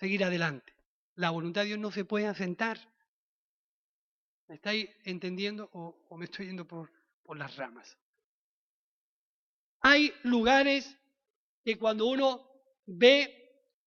seguir 0.00 0.24
adelante. 0.24 0.72
La 1.14 1.30
voluntad 1.30 1.60
de 1.60 1.68
Dios 1.68 1.78
no 1.78 1.92
se 1.92 2.04
puede 2.04 2.26
asentar. 2.26 2.78
¿Me 4.48 4.56
estáis 4.56 4.90
entendiendo 5.04 5.70
o, 5.72 6.16
me 6.16 6.24
estoy 6.24 6.46
yendo 6.46 6.66
por, 6.66 6.90
por 7.22 7.36
las 7.36 7.54
ramas? 7.54 7.96
Hay 9.82 10.12
lugares 10.24 10.98
que 11.62 11.78
cuando 11.78 12.06
uno 12.06 12.50
ve 12.86 13.36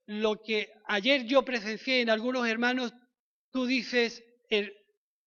lo 0.06 0.42
que 0.42 0.72
ayer 0.86 1.26
yo 1.26 1.44
presencié 1.44 2.00
en 2.02 2.10
algunos 2.10 2.48
hermanos, 2.48 2.94
tú 3.52 3.66
dices, 3.66 4.24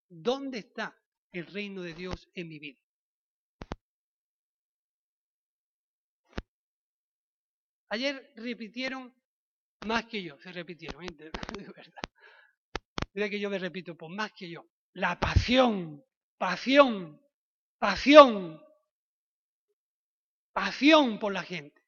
¿dónde 0.09 0.61
está 0.61 0.97
el 1.39 1.47
reino 1.47 1.83
de 1.83 1.95
Dios 1.95 2.29
en 2.35 2.49
mi 2.49 2.59
vida. 2.59 2.79
Ayer 7.89 8.33
repitieron 8.37 9.15
más 9.87 10.05
que 10.07 10.23
yo, 10.23 10.39
se 10.41 10.53
repitieron, 10.53 11.05
de 11.17 11.31
verdad. 11.31 12.03
Mira 13.15 13.31
que 13.31 13.41
yo 13.41 13.49
me 13.49 13.59
repito, 13.59 13.97
por 13.97 14.11
más 14.11 14.33
que 14.33 14.51
yo. 14.51 14.67
La 14.93 15.19
pasión, 15.19 16.05
pasión, 16.37 17.21
pasión, 17.79 18.61
pasión 20.53 21.19
por 21.19 21.33
la 21.33 21.43
gente, 21.43 21.83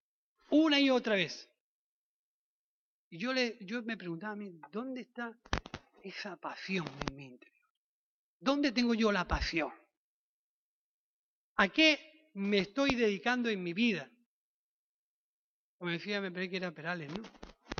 una 0.50 0.80
y 0.80 0.90
otra 0.90 1.16
vez. 1.16 1.50
Y 3.11 3.18
yo, 3.18 3.32
le, 3.32 3.56
yo 3.61 3.82
me 3.82 3.96
preguntaba 3.96 4.34
a 4.34 4.37
mí, 4.37 4.61
¿dónde 4.70 5.02
está 5.02 5.38
esa 6.02 6.37
pasión 6.37 6.87
en 7.08 7.16
mi 7.16 7.24
interior? 7.24 7.68
¿Dónde 8.40 8.72
tengo 8.72 8.94
yo 8.94 9.11
la 9.11 9.26
pasión? 9.26 9.72
¿A 11.56 11.68
qué 11.68 12.30
me 12.34 12.58
estoy 12.58 12.94
dedicando 12.94 13.48
en 13.48 13.62
mi 13.62 13.72
vida? 13.72 14.11
Como 15.78 15.90
decía, 15.90 16.20
me 16.20 16.30
parece 16.30 16.50
que 16.50 16.56
era 16.56 16.72
Perales, 16.72 17.11
¿no? 17.16 17.22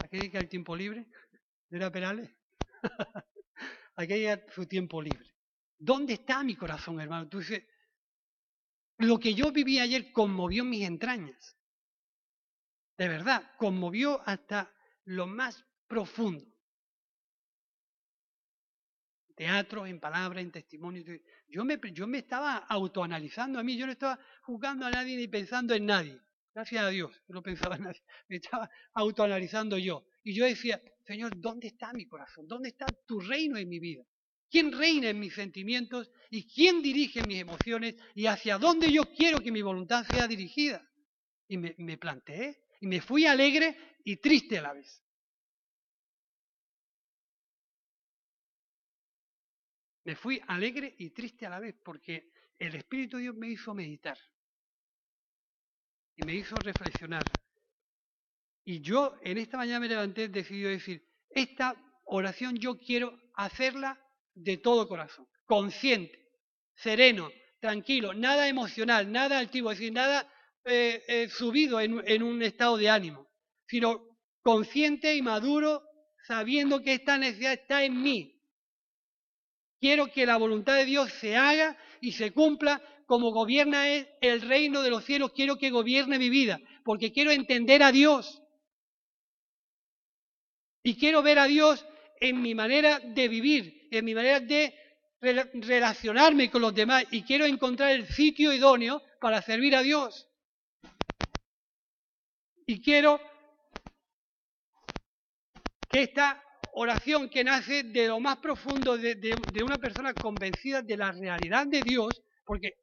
¿A 0.09 0.11
qué 0.11 0.16
dedica 0.16 0.38
el 0.38 0.49
tiempo 0.49 0.75
libre? 0.75 1.07
¿No 1.68 1.77
era 1.77 1.92
Perales? 1.92 2.31
¿A 3.97 4.07
qué 4.07 4.42
su 4.55 4.64
tiempo 4.64 5.03
libre? 5.03 5.35
¿Dónde 5.79 6.14
está 6.14 6.42
mi 6.42 6.57
corazón, 6.57 6.99
hermano? 6.99 7.29
Tú 7.29 7.40
dices, 7.40 7.62
lo 8.97 9.18
que 9.18 9.35
yo 9.35 9.53
viví 9.53 9.79
ayer 9.79 10.11
conmovió 10.11 10.64
mis 10.64 10.87
entrañas. 10.87 11.59
De 12.97 13.07
verdad, 13.07 13.55
conmovió 13.59 14.27
hasta 14.27 14.75
lo 15.05 15.27
más 15.27 15.62
profundo. 15.87 16.47
Teatro, 19.37 19.85
en 19.87 20.01
palabras, 20.01 20.42
en 20.42 20.53
testimonio. 20.53 21.05
Yo 21.49 21.66
me, 21.66 21.79
yo 21.92 22.07
me 22.07 22.16
estaba 22.16 22.57
autoanalizando 22.57 23.59
a 23.59 23.62
mí, 23.62 23.77
yo 23.77 23.85
no 23.85 23.92
estaba 23.92 24.18
juzgando 24.40 24.87
a 24.87 24.90
nadie 24.90 25.18
ni 25.18 25.29
pensando 25.29 25.75
en 25.75 25.85
nadie. 25.85 26.18
Gracias 26.55 26.83
a 26.83 26.89
Dios, 26.89 27.23
no 27.29 27.43
pensaba 27.43 27.77
en 27.77 27.83
nadie. 27.85 28.03
Me 28.29 28.37
estaba 28.37 28.69
autoanalizando 28.95 29.79
yo. 29.79 30.07
Y 30.25 30.35
yo 30.35 30.45
decía, 30.45 30.81
Señor, 31.05 31.33
¿dónde 31.41 31.69
está 31.69 31.93
mi 31.93 32.07
corazón? 32.07 32.47
¿Dónde 32.47 32.71
está 32.71 32.93
tu 33.07 33.21
reino 33.21 33.57
en 33.57 33.69
mi 33.69 33.79
vida? 33.79 34.05
¿Quién 34.51 34.73
reina 34.73 35.11
en 35.11 35.21
mis 35.21 35.35
sentimientos 35.35 36.11
y 36.31 36.47
quién 36.51 36.83
dirige 36.83 37.23
mis 37.23 37.41
emociones 37.41 37.97
y 38.15 38.27
hacia 38.27 38.59
dónde 38.59 38.91
yo 38.91 39.13
quiero 39.13 39.41
que 39.41 39.53
mi 39.53 39.61
voluntad 39.61 40.05
sea 40.05 40.27
dirigida? 40.27 40.83
Y 41.49 41.59
me, 41.59 41.75
me 41.79 41.99
planteé 41.99 42.65
y 42.81 42.87
me 42.87 43.01
fui 43.01 43.27
alegre 43.27 43.77
y 44.05 44.17
triste 44.17 44.59
a 44.59 44.63
la 44.63 44.73
vez. 44.73 45.05
Me 50.05 50.17
fui 50.17 50.41
alegre 50.49 50.95
y 50.99 51.11
triste 51.11 51.45
a 51.45 51.51
la 51.51 51.61
vez 51.61 51.77
porque 51.85 52.31
el 52.59 52.75
Espíritu 52.75 53.19
de 53.19 53.25
Dios 53.25 53.37
me 53.37 53.49
hizo 53.49 53.75
meditar 53.75 54.19
y 56.18 56.24
me 56.24 56.35
hizo 56.35 56.61
reflexionar. 56.61 57.31
Y 58.64 58.81
yo 58.81 59.14
en 59.22 59.38
esta 59.38 59.57
mañana 59.57 59.81
me 59.81 59.88
levanté 59.88 60.28
decidido 60.28 60.68
decir, 60.68 61.02
esta 61.31 61.74
oración 62.04 62.57
yo 62.57 62.76
quiero 62.76 63.18
hacerla 63.35 63.98
de 64.35 64.59
todo 64.59 64.88
corazón, 64.88 65.26
consciente, 65.46 66.26
sereno, 66.74 67.31
tranquilo, 67.61 68.12
nada 68.14 68.48
emocional, 68.48 69.11
nada 69.11 69.38
altivo, 69.38 69.70
es 69.70 69.78
decir, 69.78 69.92
nada 69.92 70.31
eh, 70.64 71.02
eh, 71.07 71.28
subido 71.31 71.81
en, 71.81 72.02
en 72.04 72.22
un 72.22 72.42
estado 72.42 72.76
de 72.76 72.90
ánimo, 72.90 73.28
sino 73.68 74.04
consciente 74.42 75.14
y 75.14 75.22
maduro, 75.22 75.83
sabiendo 76.26 76.83
que 76.83 76.94
esta 76.94 77.16
necesidad 77.16 77.52
está 77.52 77.85
en 77.85 78.02
mí. 78.02 78.35
Quiero 79.81 80.09
que 80.09 80.26
la 80.26 80.37
voluntad 80.37 80.74
de 80.74 80.85
Dios 80.85 81.12
se 81.12 81.37
haga 81.37 81.78
y 82.00 82.12
se 82.12 82.33
cumpla 82.33 82.83
como 83.09 83.33
gobierna 83.33 83.88
el 83.88 84.42
reino 84.42 84.83
de 84.83 84.90
los 84.90 85.03
cielos. 85.03 85.33
Quiero 85.33 85.57
que 85.57 85.71
gobierne 85.71 86.18
mi 86.18 86.29
vida, 86.29 86.61
porque 86.85 87.11
quiero 87.11 87.31
entender 87.31 87.83
a 87.83 87.90
Dios. 87.90 88.42
Y 90.83 90.94
quiero 90.99 91.23
ver 91.23 91.38
a 91.38 91.47
Dios 91.47 91.87
en 92.21 92.42
mi 92.42 92.55
manera 92.55 92.99
de 93.01 93.29
vivir, 93.29 93.88
en 93.90 94.05
mi 94.05 94.14
manera 94.14 94.40
de 94.40 94.75
relacionarme 95.21 96.51
con 96.51 96.61
los 96.61 96.75
demás 96.75 97.07
y 97.11 97.23
quiero 97.23 97.47
encontrar 97.47 97.92
el 97.92 98.07
sitio 98.07 98.53
idóneo 98.53 99.03
para 99.23 99.40
servir 99.40 99.75
a 99.75 99.81
Dios. 99.81 100.29
Y 102.66 102.83
quiero 102.83 103.18
que 105.88 106.03
esta 106.03 106.44
oración 106.75 107.31
que 107.31 107.42
nace 107.42 107.85
de 107.85 108.09
lo 108.09 108.21
más 108.21 108.37
profundo 108.37 108.99
de, 108.99 109.14
de, 109.14 109.62
una 109.62 109.79
persona 109.79 110.12
convencida 110.12 110.83
de 110.83 110.99
la 110.99 111.11
realidad 111.11 111.66
de 111.66 111.83
Dios, 111.83 112.21
porque 112.44 112.75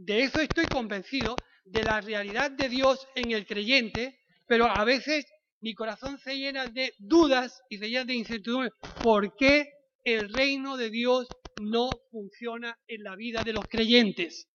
de 0.00 0.22
eso 0.22 0.40
estoy 0.40 0.68
convencido, 0.68 1.40
de 1.64 1.84
la 1.84 2.00
realidad 2.00 2.50
de 2.50 2.68
Dios 2.68 3.06
en 3.14 3.32
el 3.32 3.46
creyente, 3.46 4.18
pero 4.46 4.64
a 4.64 4.84
veces 4.84 5.26
mi 5.60 5.74
corazón 5.74 6.18
se 6.18 6.36
llena 6.36 6.66
de 6.68 6.94
dudas 6.98 7.62
y 7.68 7.78
se 7.78 7.88
llena 7.88 8.06
de 8.06 8.14
incertidumbre. 8.14 8.70
¿Por 9.00 9.36
qué 9.36 9.68
el 10.04 10.32
reino 10.32 10.76
de 10.78 10.90
Dios 10.90 11.30
no 11.56 11.98
funciona 12.10 12.78
en 12.88 13.02
la 13.02 13.14
vida 13.14 13.44
de 13.44 13.52
los 13.52 13.66
creyentes? 13.68 14.48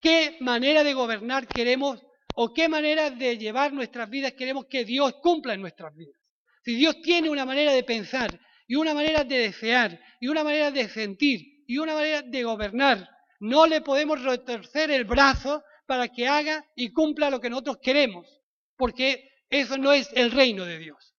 ¿Qué 0.00 0.36
manera 0.40 0.82
de 0.82 0.94
gobernar 0.94 1.52
queremos 1.52 2.02
o 2.34 2.52
qué 2.52 2.68
manera 2.68 3.10
de 3.10 3.38
llevar 3.38 3.72
nuestras 3.72 4.10
vidas 4.10 4.32
queremos 4.32 4.66
que 4.66 4.84
Dios 4.84 5.14
cumpla 5.22 5.54
en 5.54 5.60
nuestras 5.60 5.94
vidas? 5.94 6.20
Si 6.64 6.74
Dios 6.74 7.00
tiene 7.00 7.30
una 7.30 7.44
manera 7.44 7.72
de 7.72 7.84
pensar 7.84 8.40
y 8.66 8.74
una 8.74 8.92
manera 8.92 9.22
de 9.22 9.38
desear 9.38 10.00
y 10.20 10.26
una 10.26 10.42
manera 10.42 10.72
de 10.72 10.88
sentir 10.88 11.62
y 11.68 11.78
una 11.78 11.94
manera 11.94 12.22
de 12.22 12.42
gobernar, 12.42 13.08
no 13.42 13.66
le 13.66 13.80
podemos 13.80 14.22
retorcer 14.22 14.92
el 14.92 15.04
brazo 15.04 15.64
para 15.84 16.06
que 16.06 16.28
haga 16.28 16.64
y 16.76 16.92
cumpla 16.92 17.28
lo 17.28 17.40
que 17.40 17.50
nosotros 17.50 17.78
queremos, 17.82 18.40
porque 18.76 19.28
eso 19.50 19.76
no 19.78 19.92
es 19.92 20.08
el 20.12 20.30
reino 20.30 20.64
de 20.64 20.78
Dios. 20.78 21.16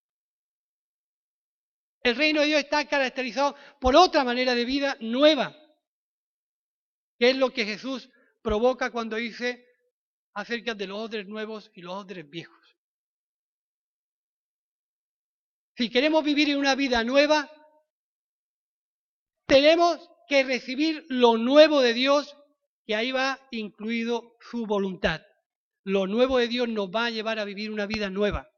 El 2.02 2.16
reino 2.16 2.40
de 2.40 2.48
Dios 2.48 2.62
está 2.62 2.88
caracterizado 2.88 3.58
por 3.82 3.98
otra 3.98 4.24
manera 4.24 4.56
de 4.56 4.64
vida 4.64 4.96
nueva, 5.02 5.54
que 7.20 7.32
es 7.32 7.36
lo 7.36 7.52
que 7.52 7.66
Jesús 7.66 8.10
provoca 8.42 8.90
cuando 8.90 9.18
dice 9.18 9.68
acerca 10.34 10.76
de 10.76 10.88
los 10.88 11.00
odres 11.00 11.28
nuevos 11.28 11.72
y 11.74 11.82
los 11.82 11.94
odres 11.94 12.30
viejos. 12.30 12.78
Si 15.76 15.90
queremos 15.90 16.24
vivir 16.24 16.52
en 16.52 16.58
una 16.58 16.76
vida 16.76 17.04
nueva, 17.04 17.52
tenemos 19.46 20.10
que 20.34 20.44
recibir 20.44 21.06
lo 21.10 21.38
nuevo 21.38 21.80
de 21.80 21.94
Dios, 21.94 22.36
que 22.88 22.96
ahí 22.96 23.12
va 23.12 23.40
incluido 23.52 24.36
su 24.40 24.66
voluntad. 24.66 25.22
Lo 25.84 26.08
nuevo 26.08 26.40
de 26.40 26.48
Dios 26.48 26.68
nos 26.68 26.90
va 26.90 27.06
a 27.06 27.10
llevar 27.12 27.38
a 27.38 27.46
vivir 27.46 27.70
una 27.70 27.86
vida 27.86 28.10
nueva. 28.10 28.50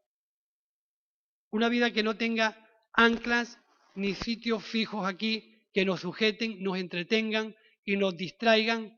Una 1.52 1.68
vida 1.68 1.92
que 1.92 2.02
no 2.02 2.16
tenga 2.16 2.66
anclas 2.94 3.60
ni 3.94 4.16
sitios 4.16 4.64
fijos 4.64 5.06
aquí 5.06 5.68
que 5.74 5.84
nos 5.84 6.00
sujeten, 6.00 6.64
nos 6.64 6.78
entretengan 6.78 7.54
y 7.84 7.98
nos 7.98 8.16
distraigan 8.16 8.98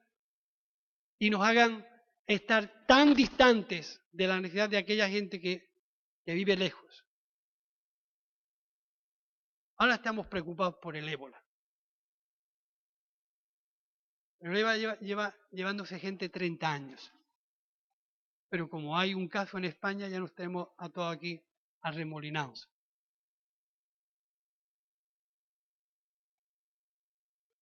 y 1.17 1.31
nos 1.31 1.43
hagan 1.43 1.83
estar 2.27 2.85
tan 2.85 3.15
distantes 3.15 4.03
de 4.11 4.27
la 4.27 4.39
necesidad 4.39 4.69
de 4.69 4.77
aquella 4.77 5.09
gente 5.09 5.41
que, 5.41 5.67
que 6.23 6.33
vive 6.35 6.55
lejos. 6.55 7.07
Ahora 9.77 9.95
estamos 9.95 10.27
preocupados 10.27 10.75
por 10.79 10.95
el 10.95 11.09
ébola. 11.09 11.43
Ébola 14.39 14.77
lleva, 14.77 14.99
lleva 14.99 15.35
llevándose 15.51 15.99
gente 15.99 16.29
30 16.29 16.71
años. 16.71 17.13
Pero 18.49 18.69
como 18.69 18.97
hay 18.97 19.13
un 19.13 19.27
caso 19.27 19.57
en 19.57 19.65
España, 19.65 20.07
ya 20.07 20.19
nos 20.19 20.33
tenemos 20.33 20.69
a 20.77 20.89
todos 20.89 21.13
aquí 21.15 21.43
arremolinados. 21.81 22.69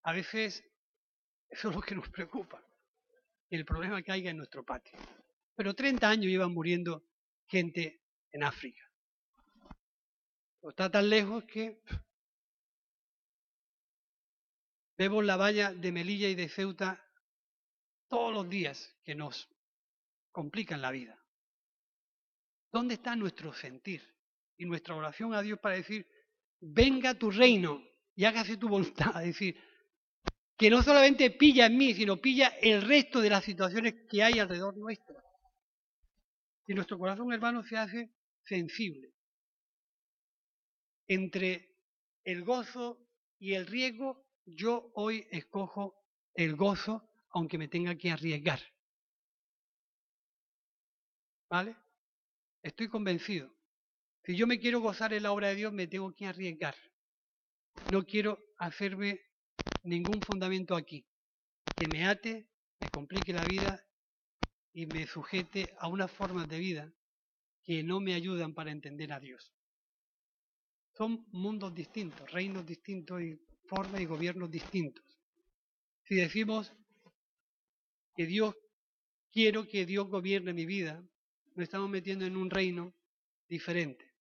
A 0.04 0.14
veces 0.14 0.64
eso 1.50 1.70
es 1.70 1.76
lo 1.76 1.82
que 1.82 1.96
nos 1.96 2.10
preocupa, 2.10 2.64
el 3.50 3.66
problema 3.66 4.04
que 4.04 4.12
haya 4.12 4.30
en 4.30 4.38
nuestro 4.38 4.64
patio. 4.64 5.00
Pero 5.56 5.74
30 5.74 6.08
años 6.08 6.26
llevan 6.28 6.54
muriendo 6.54 7.04
gente 7.48 8.04
en 8.32 8.44
África. 8.44 8.82
Está 10.62 10.92
tan 10.92 11.10
lejos 11.10 11.44
que 11.46 11.82
vemos 14.97 15.23
la 15.23 15.38
valla 15.38 15.73
de 15.73 15.91
Melilla 15.91 16.29
y 16.29 16.36
de 16.36 16.49
Ceuta 16.49 17.01
todos 18.08 18.34
los 18.34 18.49
días 18.49 18.95
que 19.03 19.15
nos 19.15 19.49
complican 20.31 20.81
la 20.81 20.91
vida. 20.91 21.21
¿Dónde 22.71 22.95
está 22.95 23.15
nuestro 23.15 23.53
sentir 23.53 24.03
y 24.58 24.65
nuestra 24.65 24.95
oración 24.95 25.34
a 25.34 25.41
Dios 25.41 25.60
para 25.60 25.75
decir, 25.75 26.08
venga 26.60 27.13
tu 27.13 27.31
reino 27.31 27.81
y 28.15 28.25
hágase 28.25 28.58
tu 28.58 28.67
voluntad? 28.67 29.21
Es 29.21 29.27
decir, 29.27 29.62
que 30.58 30.69
no 30.69 30.81
solamente 30.84 31.31
pilla 31.31 31.65
en 31.65 31.77
mí, 31.77 31.93
sino 31.93 32.17
pilla 32.17 32.47
el 32.62 32.81
resto 32.81 33.19
de 33.21 33.29
las 33.29 33.43
situaciones 33.43 33.95
que 34.10 34.23
hay 34.23 34.39
alrededor 34.39 34.77
nuestro. 34.77 35.15
Y 36.67 36.73
nuestro 36.73 36.97
corazón, 36.97 37.31
hermano, 37.34 37.63
se 37.63 37.77
hace 37.77 38.12
sensible 38.43 39.13
entre 41.08 41.75
el 42.23 42.43
gozo 42.43 42.99
y 43.39 43.53
el 43.53 43.67
riesgo, 43.67 44.25
yo 44.45 44.91
hoy 44.93 45.27
escojo 45.31 45.95
el 46.34 46.55
gozo 46.55 47.10
aunque 47.29 47.58
me 47.58 47.67
tenga 47.67 47.95
que 47.95 48.12
arriesgar. 48.12 48.60
¿Vale? 51.49 51.75
Estoy 52.62 52.88
convencido. 52.88 53.53
Si 54.23 54.36
yo 54.36 54.47
me 54.47 54.60
quiero 54.60 54.79
gozar 54.79 55.13
en 55.13 55.23
la 55.23 55.31
obra 55.31 55.49
de 55.49 55.55
Dios, 55.55 55.73
me 55.73 55.88
tengo 55.88 56.13
que 56.13 56.25
arriesgar. 56.25 56.75
No 57.91 58.05
quiero 58.05 58.39
hacerme 58.58 59.21
ningún 59.84 60.21
fundamento 60.21 60.75
aquí 60.75 61.05
que 61.75 61.88
me 61.88 62.05
ate, 62.05 62.47
me 62.79 62.89
complique 62.89 63.34
la 63.34 63.43
vida 63.43 63.86
y 64.73 64.86
me 64.86 65.05
sujete 65.08 65.75
a 65.77 65.88
unas 65.88 66.12
formas 66.12 66.47
de 66.47 66.58
vida 66.58 66.93
que 67.63 67.84
no 67.84 67.99
me 67.99 68.13
ayudan 68.13 68.53
para 68.53 68.71
entender 68.71 69.12
a 69.12 69.19
Dios. 69.19 69.53
Son 70.93 71.27
mundos 71.31 71.75
distintos, 71.75 72.31
reinos 72.31 72.65
distintos 72.65 73.21
y 73.21 73.39
formas 73.67 74.01
y 74.01 74.06
gobiernos 74.06 74.49
distintos. 74.49 75.04
Si 76.04 76.15
decimos 76.15 76.73
que 78.15 78.25
Dios, 78.25 78.56
quiero 79.32 79.67
que 79.67 79.86
Dios 79.86 80.08
gobierne 80.08 80.54
mi 80.54 80.65
vida, 80.65 81.04
nos 81.56 81.63
estamos 81.63 81.89
metiendo 81.89 82.25
en 82.25 82.38
un 82.38 82.49
reino 82.49 82.93
diferente, 83.47 84.13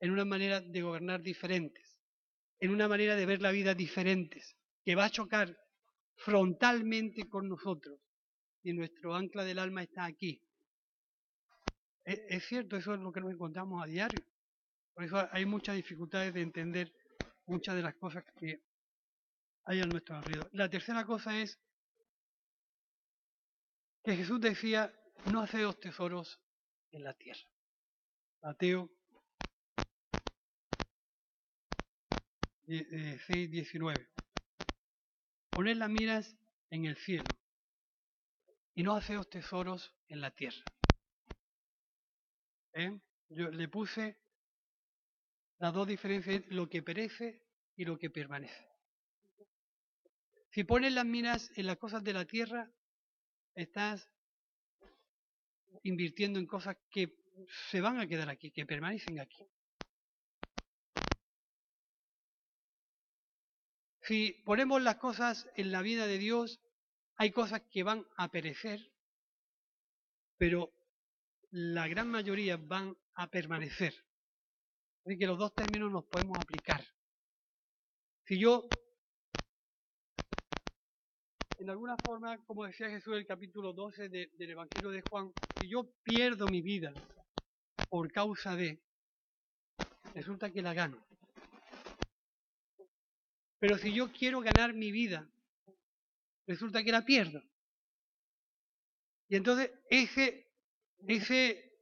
en 0.00 0.10
una 0.10 0.24
manera 0.24 0.60
de 0.60 0.82
gobernar 0.82 1.22
diferentes, 1.22 1.98
en 2.58 2.70
una 2.70 2.88
manera 2.88 3.16
de 3.16 3.26
ver 3.26 3.40
la 3.40 3.50
vida 3.50 3.74
diferentes, 3.74 4.56
que 4.84 4.94
va 4.94 5.06
a 5.06 5.10
chocar 5.10 5.56
frontalmente 6.16 7.28
con 7.28 7.48
nosotros 7.48 8.00
y 8.62 8.72
nuestro 8.72 9.14
ancla 9.14 9.44
del 9.44 9.58
alma 9.58 9.82
está 9.82 10.04
aquí. 10.04 10.42
E, 12.04 12.26
es, 12.28 12.44
cierto, 12.46 12.76
eso 12.76 12.94
es 12.94 13.00
lo 13.00 13.12
que 13.12 13.20
nos 13.20 13.32
encontramos 13.32 13.82
a 13.82 13.86
diario. 13.86 14.24
Por 14.94 15.04
eso 15.04 15.28
hay 15.32 15.46
muchas 15.46 15.76
dificultades 15.76 16.34
de 16.34 16.42
entender 16.42 16.92
muchas 17.50 17.74
de 17.74 17.82
las 17.82 17.94
cosas 17.96 18.24
que 18.38 18.62
hay 19.64 19.80
a 19.80 19.86
nuestro 19.86 20.16
alrededor. 20.16 20.48
La 20.52 20.70
tercera 20.70 21.04
cosa 21.04 21.36
es 21.36 21.58
que 24.04 24.16
Jesús 24.16 24.40
decía, 24.40 24.92
no 25.32 25.42
haceos 25.42 25.78
tesoros 25.80 26.40
en 26.92 27.04
la 27.04 27.12
tierra. 27.14 27.50
Mateo 28.42 28.88
6, 32.66 33.50
19. 33.50 34.08
Poned 35.50 35.76
las 35.76 35.90
miras 35.90 36.36
en 36.70 36.84
el 36.84 36.96
cielo 36.96 37.24
y 38.74 38.84
no 38.84 38.94
haceos 38.94 39.28
tesoros 39.28 39.92
en 40.06 40.20
la 40.20 40.30
tierra. 40.30 40.62
¿Eh? 42.74 42.96
Yo 43.28 43.50
le 43.50 43.66
puse 43.68 44.20
las 45.60 45.74
dos 45.74 45.86
diferencias, 45.86 46.42
lo 46.48 46.68
que 46.68 46.82
perece 46.82 47.42
y 47.76 47.84
lo 47.84 47.98
que 47.98 48.10
permanece. 48.10 48.66
Si 50.50 50.64
pones 50.64 50.92
las 50.92 51.04
miras 51.04 51.52
en 51.54 51.66
las 51.66 51.76
cosas 51.76 52.02
de 52.02 52.14
la 52.14 52.24
tierra, 52.24 52.72
estás 53.54 54.10
invirtiendo 55.82 56.38
en 56.38 56.46
cosas 56.46 56.76
que 56.90 57.14
se 57.70 57.80
van 57.80 58.00
a 58.00 58.06
quedar 58.06 58.28
aquí, 58.30 58.50
que 58.50 58.66
permanecen 58.66 59.20
aquí. 59.20 59.46
Si 64.02 64.42
ponemos 64.44 64.82
las 64.82 64.96
cosas 64.96 65.46
en 65.56 65.70
la 65.70 65.82
vida 65.82 66.06
de 66.06 66.18
Dios, 66.18 66.58
hay 67.16 67.30
cosas 67.32 67.62
que 67.70 67.82
van 67.82 68.04
a 68.16 68.30
perecer, 68.30 68.80
pero 70.38 70.72
la 71.50 71.86
gran 71.86 72.08
mayoría 72.08 72.56
van 72.56 72.96
a 73.14 73.28
permanecer. 73.28 73.94
Así 75.04 75.18
que 75.18 75.26
los 75.26 75.38
dos 75.38 75.54
términos 75.54 75.90
nos 75.90 76.04
podemos 76.04 76.38
aplicar. 76.38 76.84
Si 78.26 78.38
yo, 78.38 78.68
en 81.58 81.70
alguna 81.70 81.96
forma, 82.04 82.38
como 82.44 82.64
decía 82.64 82.88
Jesús 82.88 83.14
en 83.14 83.20
el 83.20 83.26
capítulo 83.26 83.72
12 83.72 84.08
del 84.08 84.50
Evangelio 84.50 84.90
de 84.90 85.02
Juan, 85.02 85.32
si 85.58 85.68
yo 85.68 85.90
pierdo 86.02 86.46
mi 86.48 86.60
vida 86.62 86.92
por 87.88 88.12
causa 88.12 88.54
de, 88.54 88.80
resulta 90.14 90.50
que 90.52 90.62
la 90.62 90.74
gano. 90.74 90.98
Pero 93.58 93.76
si 93.78 93.92
yo 93.92 94.12
quiero 94.12 94.40
ganar 94.40 94.74
mi 94.74 94.90
vida, 94.90 95.28
resulta 96.46 96.82
que 96.82 96.92
la 96.92 97.04
pierdo. 97.04 97.42
Y 99.28 99.36
entonces 99.36 99.70
ese, 99.90 100.50
ese 101.06 101.78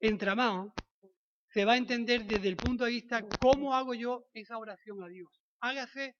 entramado 0.00 0.74
se 1.52 1.64
va 1.64 1.72
a 1.72 1.76
entender 1.76 2.24
desde 2.24 2.48
el 2.48 2.56
punto 2.56 2.84
de 2.84 2.92
vista 2.92 3.26
cómo 3.40 3.74
hago 3.74 3.94
yo 3.94 4.28
esa 4.34 4.58
oración 4.58 5.02
a 5.02 5.08
Dios. 5.08 5.28
Hágase 5.60 6.16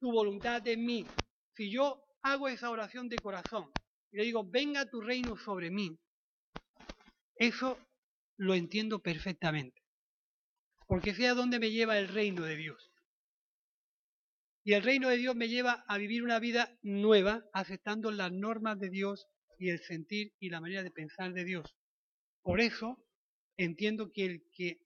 tu 0.00 0.10
voluntad 0.10 0.66
en 0.66 0.84
mí. 0.84 1.06
Si 1.54 1.70
yo 1.70 2.02
hago 2.22 2.48
esa 2.48 2.70
oración 2.70 3.08
de 3.08 3.18
corazón 3.18 3.70
y 4.10 4.16
le 4.16 4.24
digo, 4.24 4.44
venga 4.48 4.88
tu 4.88 5.00
reino 5.00 5.36
sobre 5.36 5.70
mí, 5.70 5.98
eso 7.36 7.78
lo 8.38 8.54
entiendo 8.54 9.00
perfectamente. 9.00 9.82
Porque 10.86 11.14
sé 11.14 11.28
a 11.28 11.34
dónde 11.34 11.58
me 11.58 11.70
lleva 11.70 11.98
el 11.98 12.08
reino 12.08 12.42
de 12.42 12.56
Dios. 12.56 12.90
Y 14.64 14.72
el 14.72 14.82
reino 14.82 15.08
de 15.08 15.18
Dios 15.18 15.36
me 15.36 15.48
lleva 15.48 15.84
a 15.86 15.98
vivir 15.98 16.22
una 16.22 16.38
vida 16.38 16.76
nueva, 16.82 17.44
aceptando 17.52 18.10
las 18.10 18.32
normas 18.32 18.78
de 18.78 18.90
Dios 18.90 19.26
y 19.58 19.70
el 19.70 19.80
sentir 19.80 20.32
y 20.40 20.50
la 20.50 20.60
manera 20.60 20.82
de 20.82 20.90
pensar 20.90 21.32
de 21.32 21.44
Dios. 21.44 21.76
Por 22.42 22.60
eso 22.60 23.05
entiendo 23.56 24.12
que 24.12 24.24
el 24.24 24.50
que 24.52 24.80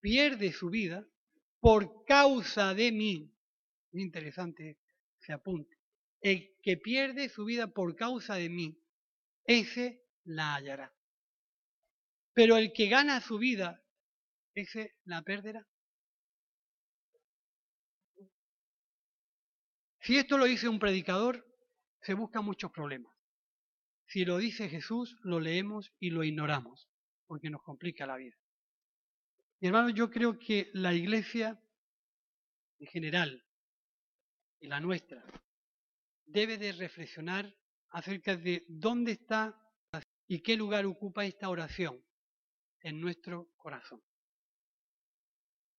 pierde 0.00 0.52
su 0.52 0.70
vida 0.70 1.06
por 1.60 2.04
causa 2.04 2.74
de 2.74 2.92
mí, 2.92 3.32
es 3.92 4.00
interesante 4.00 4.78
se 5.18 5.32
apunte, 5.32 5.76
el 6.20 6.56
que 6.62 6.76
pierde 6.76 7.28
su 7.28 7.44
vida 7.44 7.66
por 7.66 7.96
causa 7.96 8.36
de 8.36 8.48
mí, 8.48 8.78
ese 9.44 10.04
la 10.24 10.54
hallará. 10.54 10.94
Pero 12.32 12.56
el 12.56 12.72
que 12.72 12.88
gana 12.88 13.20
su 13.20 13.38
vida, 13.38 13.82
ese 14.54 14.94
la 15.04 15.22
perderá. 15.22 15.66
Si 20.00 20.16
esto 20.16 20.38
lo 20.38 20.44
dice 20.44 20.68
un 20.68 20.78
predicador, 20.78 21.44
se 22.02 22.14
buscan 22.14 22.44
muchos 22.44 22.70
problemas. 22.70 23.12
Si 24.06 24.24
lo 24.24 24.38
dice 24.38 24.68
Jesús, 24.68 25.16
lo 25.22 25.40
leemos 25.40 25.92
y 25.98 26.10
lo 26.10 26.22
ignoramos, 26.22 26.88
porque 27.26 27.50
nos 27.50 27.62
complica 27.62 28.06
la 28.06 28.16
vida. 28.16 28.36
Y 29.60 29.66
hermano, 29.66 29.90
yo 29.90 30.10
creo 30.10 30.38
que 30.38 30.70
la 30.74 30.92
iglesia 30.94 31.60
en 32.78 32.86
general, 32.88 33.44
y 34.60 34.68
la 34.68 34.80
nuestra, 34.80 35.24
debe 36.26 36.58
de 36.58 36.72
reflexionar 36.72 37.54
acerca 37.90 38.36
de 38.36 38.64
dónde 38.68 39.12
está 39.12 39.58
y 40.26 40.40
qué 40.40 40.56
lugar 40.56 40.84
ocupa 40.86 41.24
esta 41.24 41.48
oración 41.48 42.04
en 42.80 43.00
nuestro 43.00 43.48
corazón. 43.56 44.02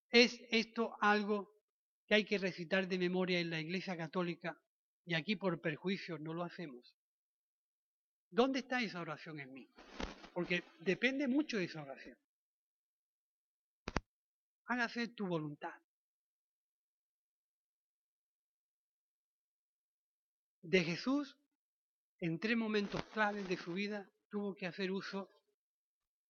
¿Es 0.10 0.42
esto 0.50 0.96
algo 1.02 1.58
que 2.08 2.16
hay 2.16 2.26
que 2.26 2.38
recitar 2.38 2.88
de 2.88 2.98
memoria 2.98 3.40
en 3.40 3.50
la 3.50 3.60
Iglesia 3.60 3.98
Católica 3.98 4.58
y 5.06 5.14
aquí 5.14 5.36
por 5.36 5.62
perjuicio 5.62 6.18
no 6.18 6.34
lo 6.34 6.44
hacemos. 6.44 6.96
¿Dónde 8.30 8.60
está 8.60 8.82
esa 8.82 9.02
oración 9.02 9.40
en 9.40 9.54
mí? 9.54 9.70
Porque 10.38 10.64
depende 10.82 11.28
mucho 11.28 11.58
de 11.58 11.64
esa 11.64 11.82
oración. 11.82 12.16
Hágase 14.68 15.08
tu 15.08 15.26
voluntad. 15.26 15.74
De 20.62 20.84
Jesús, 20.84 21.36
en 22.20 22.40
tres 22.40 22.56
momentos 22.56 23.04
claves 23.06 23.50
de 23.50 23.58
su 23.58 23.74
vida, 23.74 24.08
tuvo 24.30 24.56
que 24.56 24.68
hacer 24.68 24.92
uso 24.92 25.28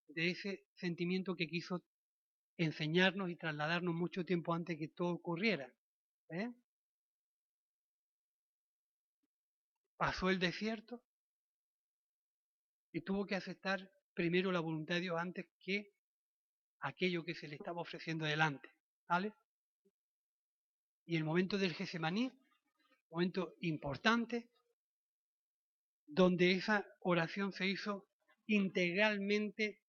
de 0.08 0.32
ese 0.32 0.70
sentimiento 0.76 1.36
que 1.36 1.50
quiso 1.50 1.84
enseñarnos 2.56 3.30
y 3.30 3.36
trasladarnos 3.36 3.94
mucho 3.94 4.24
tiempo 4.24 4.54
antes 4.54 4.78
que 4.78 4.88
todo 4.88 5.10
ocurriera. 5.10 5.70
¿eh? 6.30 6.50
Pasó 9.98 10.30
el 10.30 10.40
desierto 10.40 11.04
y 12.94 13.02
tuvo 13.02 13.28
que 13.28 13.36
aceptar 13.36 13.97
primero 14.18 14.52
la 14.52 14.62
voluntad 14.62 14.96
de 14.96 15.02
Dios 15.02 15.20
antes 15.20 15.46
que 15.64 15.94
aquello 16.80 17.24
que 17.24 17.36
se 17.36 17.48
le 17.48 17.56
estaba 17.56 17.82
ofreciendo 17.82 18.26
delante. 18.26 18.68
¿Vale? 19.08 19.32
Y 21.06 21.18
el 21.18 21.24
momento 21.24 21.60
del 21.60 21.76
Gesemaní, 21.76 22.32
momento 23.12 23.54
importante, 23.62 24.50
donde 26.08 26.54
esa 26.54 26.84
oración 27.02 27.54
se 27.54 27.68
hizo 27.68 28.08
integralmente 28.48 29.84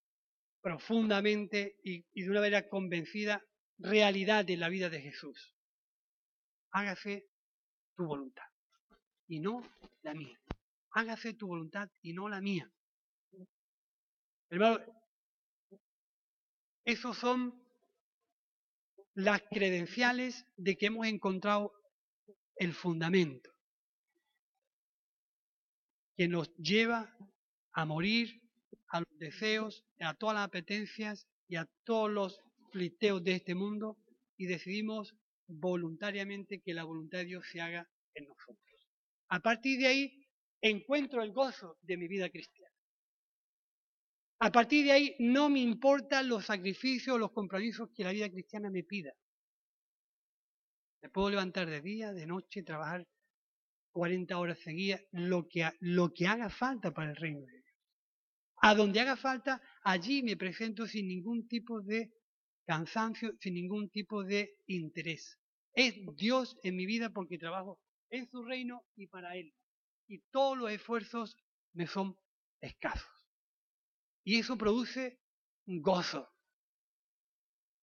profundamente 0.60 1.78
y, 1.82 2.04
de 2.12 2.30
una 2.30 2.40
manera 2.40 2.68
convencida 2.68 3.42
realidad 3.78 4.44
de 4.44 4.58
la 4.58 4.68
vida 4.68 4.90
de 4.90 5.00
Jesús. 5.00 5.56
Hágase 6.72 7.30
tu 7.96 8.04
voluntad 8.04 8.44
y 9.26 9.40
no 9.40 9.62
la 10.02 10.12
mía. 10.12 10.38
Hágase 10.90 11.32
tu 11.32 11.46
voluntad 11.46 11.88
y 12.02 12.12
no 12.12 12.28
la 12.28 12.42
mía. 12.42 12.70
Hermano, 14.50 14.80
esos 16.84 17.16
son 17.18 17.62
las 19.14 19.42
credenciales 19.50 20.46
de 20.56 20.76
que 20.76 20.86
hemos 20.86 21.06
encontrado 21.06 21.72
el 22.56 22.72
fundamento. 22.72 23.50
que 26.18 26.26
nos 26.26 26.52
lleva 26.56 27.16
a 27.72 27.84
morir 27.84 28.42
a 28.88 28.98
los 28.98 29.18
deseos, 29.20 29.84
a 30.00 30.14
todas 30.14 30.34
las 30.34 30.46
apetencias 30.46 31.28
y 31.46 31.54
a 31.54 31.64
todos 31.84 32.10
los 32.10 32.40
fliteos 32.72 33.22
de 33.22 33.36
este 33.36 33.54
mundo 33.54 33.96
y 34.36 34.46
decidimos 34.46 35.14
voluntariamente 35.46 36.60
que 36.60 36.74
la 36.74 36.82
voluntad 36.82 37.18
de 37.18 37.26
Dios 37.26 37.46
se 37.52 37.60
haga 37.60 37.88
en 38.14 38.26
nosotros. 38.26 38.88
A 39.28 39.38
partir 39.38 39.78
de 39.78 39.86
ahí 39.86 40.26
encuentro 40.60 41.22
el 41.22 41.32
gozo 41.32 41.78
de 41.82 41.96
mi 41.96 42.08
vida 42.08 42.28
cristiana. 42.30 42.67
A 44.40 44.52
partir 44.52 44.84
de 44.84 44.92
ahí 44.92 45.16
no 45.18 45.48
me 45.50 45.60
importan 45.60 46.28
los 46.28 46.46
sacrificios 46.46 47.18
los 47.18 47.32
compromisos 47.32 47.90
que 47.94 48.04
la 48.04 48.12
vida 48.12 48.30
cristiana 48.30 48.70
me 48.70 48.84
pida. 48.84 49.12
Me 51.02 51.08
puedo 51.10 51.30
levantar 51.30 51.68
de 51.68 51.80
día, 51.80 52.12
de 52.12 52.26
noche, 52.26 52.62
trabajar 52.62 53.06
40 53.92 54.38
horas 54.38 54.58
seguidas, 54.60 55.02
lo 55.10 55.48
que, 55.48 55.68
lo 55.80 56.12
que 56.12 56.26
haga 56.26 56.50
falta 56.50 56.92
para 56.92 57.10
el 57.10 57.16
reino 57.16 57.40
de 57.40 57.52
Dios. 57.52 57.76
A 58.60 58.74
donde 58.74 59.00
haga 59.00 59.16
falta, 59.16 59.60
allí 59.82 60.22
me 60.22 60.36
presento 60.36 60.86
sin 60.86 61.08
ningún 61.08 61.48
tipo 61.48 61.80
de 61.80 62.12
cansancio, 62.64 63.32
sin 63.40 63.54
ningún 63.54 63.90
tipo 63.90 64.22
de 64.22 64.56
interés. 64.66 65.38
Es 65.72 65.94
Dios 66.16 66.56
en 66.62 66.76
mi 66.76 66.86
vida 66.86 67.10
porque 67.10 67.38
trabajo 67.38 67.80
en 68.10 68.28
su 68.28 68.44
reino 68.44 68.84
y 68.94 69.06
para 69.06 69.36
Él. 69.36 69.52
Y 70.06 70.20
todos 70.30 70.56
los 70.58 70.70
esfuerzos 70.70 71.36
me 71.72 71.86
son 71.86 72.16
escasos. 72.60 73.17
Y 74.28 74.40
eso 74.40 74.58
produce 74.58 75.18
gozo. 75.64 76.28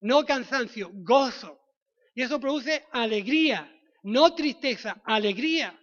No 0.02 0.24
cansancio, 0.24 0.92
gozo. 0.94 1.60
Y 2.14 2.22
eso 2.22 2.40
produce 2.40 2.86
alegría, 2.92 3.68
no 4.04 4.36
tristeza, 4.36 5.02
alegría. 5.06 5.76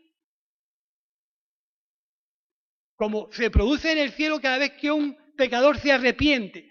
Como 2.94 3.28
se 3.32 3.50
produce 3.50 3.90
en 3.90 3.98
el 3.98 4.12
cielo 4.12 4.40
cada 4.40 4.58
vez 4.58 4.74
que 4.80 4.92
un 4.92 5.16
pecador 5.36 5.80
se 5.80 5.90
arrepiente 5.90 6.68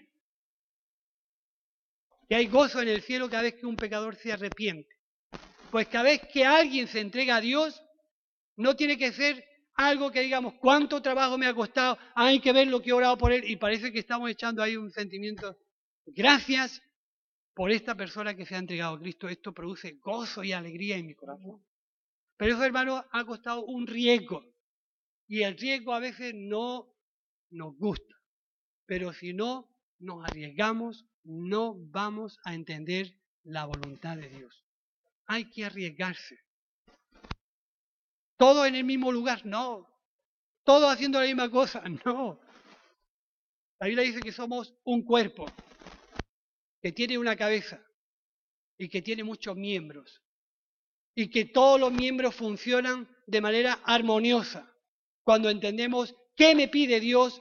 que 2.26 2.36
hay 2.36 2.46
gozo 2.46 2.80
en 2.80 2.88
el 2.88 3.02
cielo 3.02 3.28
cada 3.28 3.42
vez 3.42 3.56
que 3.56 3.66
un 3.66 3.76
pecador 3.76 4.16
se 4.16 4.32
arrepiente. 4.32 4.88
Pues 5.70 5.86
cada 5.88 6.04
vez 6.04 6.22
que 6.32 6.46
alguien 6.46 6.88
se 6.88 7.00
entrega 7.00 7.36
a 7.36 7.40
Dios, 7.42 7.78
no 8.56 8.74
tiene 8.74 8.96
que 8.96 9.12
ser 9.12 9.44
algo 9.74 10.10
que 10.10 10.20
digamos, 10.20 10.54
cuánto 10.54 11.00
trabajo 11.00 11.38
me 11.38 11.46
ha 11.46 11.54
costado, 11.54 11.98
hay 12.14 12.40
que 12.40 12.52
ver 12.52 12.68
lo 12.68 12.80
que 12.80 12.90
he 12.90 12.92
orado 12.92 13.16
por 13.18 13.32
él, 13.32 13.44
y 13.48 13.56
parece 13.56 13.92
que 13.92 13.98
estamos 13.98 14.30
echando 14.30 14.62
ahí 14.62 14.76
un 14.76 14.90
sentimiento. 14.90 15.56
Gracias 16.06 16.82
por 17.54 17.70
esta 17.70 17.94
persona 17.94 18.34
que 18.34 18.46
se 18.46 18.54
ha 18.54 18.58
entregado 18.58 18.96
a 18.96 19.00
Cristo. 19.00 19.28
Esto 19.28 19.52
produce 19.52 19.98
gozo 20.00 20.42
y 20.42 20.52
alegría 20.52 20.96
en 20.96 21.06
mi 21.06 21.14
corazón. 21.14 21.64
Pero 22.36 22.54
eso, 22.54 22.64
hermano, 22.64 23.04
ha 23.10 23.24
costado 23.24 23.64
un 23.64 23.86
riesgo. 23.86 24.44
Y 25.26 25.42
el 25.42 25.56
riesgo 25.56 25.94
a 25.94 26.00
veces 26.00 26.34
no 26.34 26.92
nos 27.50 27.76
gusta. 27.76 28.14
Pero 28.86 29.12
si 29.12 29.32
no 29.32 29.70
nos 29.98 30.24
arriesgamos, 30.24 31.06
no 31.24 31.74
vamos 31.76 32.38
a 32.44 32.54
entender 32.54 33.14
la 33.44 33.66
voluntad 33.66 34.16
de 34.16 34.28
Dios. 34.28 34.64
Hay 35.26 35.48
que 35.50 35.64
arriesgarse. 35.64 36.38
Todo 38.42 38.66
en 38.66 38.74
el 38.74 38.82
mismo 38.82 39.12
lugar, 39.12 39.46
no. 39.46 39.88
Todo 40.64 40.90
haciendo 40.90 41.20
la 41.20 41.26
misma 41.26 41.48
cosa, 41.48 41.80
no. 42.04 42.40
La 43.78 43.86
Biblia 43.86 44.04
dice 44.04 44.18
que 44.18 44.32
somos 44.32 44.74
un 44.82 45.04
cuerpo 45.04 45.46
que 46.80 46.90
tiene 46.90 47.18
una 47.18 47.36
cabeza 47.36 47.80
y 48.76 48.88
que 48.88 49.00
tiene 49.00 49.22
muchos 49.22 49.54
miembros 49.54 50.24
y 51.14 51.30
que 51.30 51.44
todos 51.44 51.78
los 51.78 51.92
miembros 51.92 52.34
funcionan 52.34 53.08
de 53.28 53.40
manera 53.40 53.74
armoniosa 53.84 54.76
cuando 55.22 55.48
entendemos 55.48 56.12
qué 56.34 56.56
me 56.56 56.66
pide 56.66 56.98
Dios 56.98 57.40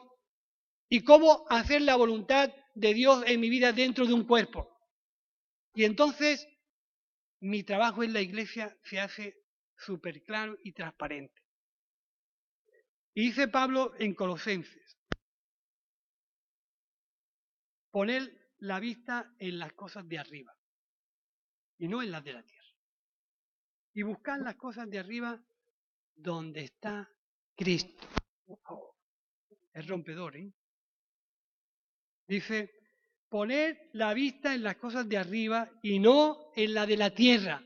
y 0.87 1.03
cómo 1.03 1.47
hacer 1.49 1.81
la 1.81 1.95
voluntad 1.95 2.53
de 2.75 2.93
Dios 2.93 3.23
en 3.25 3.39
mi 3.39 3.49
vida 3.49 3.71
dentro 3.71 4.05
de 4.05 4.13
un 4.13 4.25
cuerpo. 4.25 4.69
Y 5.73 5.83
entonces 5.83 6.47
mi 7.39 7.63
trabajo 7.63 8.03
en 8.03 8.13
la 8.13 8.21
iglesia 8.21 8.77
se 8.83 8.99
hace 8.99 9.40
súper 9.81 10.21
claro 10.23 10.57
y 10.63 10.71
transparente. 10.71 11.41
Y 13.13 13.27
dice 13.27 13.47
Pablo 13.47 13.93
en 13.99 14.13
Colosenses, 14.13 14.97
poner 17.89 18.53
la 18.59 18.79
vista 18.79 19.35
en 19.39 19.59
las 19.59 19.73
cosas 19.73 20.07
de 20.07 20.19
arriba 20.19 20.55
y 21.77 21.87
no 21.87 22.01
en 22.01 22.11
las 22.11 22.23
de 22.23 22.33
la 22.33 22.43
tierra. 22.43 22.61
Y 23.93 24.03
buscar 24.03 24.39
las 24.39 24.55
cosas 24.55 24.89
de 24.89 24.99
arriba 24.99 25.43
donde 26.15 26.61
está 26.63 27.09
Cristo. 27.55 28.07
es 29.73 29.87
rompedor, 29.87 30.37
¿eh? 30.37 30.53
Dice, 32.27 32.71
poner 33.27 33.89
la 33.93 34.13
vista 34.13 34.53
en 34.53 34.63
las 34.63 34.77
cosas 34.77 35.07
de 35.09 35.17
arriba 35.17 35.69
y 35.81 35.99
no 35.99 36.51
en 36.55 36.73
la 36.73 36.85
de 36.85 36.95
la 36.95 37.13
tierra. 37.13 37.61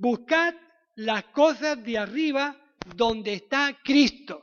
Buscad 0.00 0.54
las 0.96 1.24
cosas 1.24 1.84
de 1.84 1.98
arriba 1.98 2.56
donde 2.96 3.34
está 3.34 3.78
Cristo. 3.84 4.42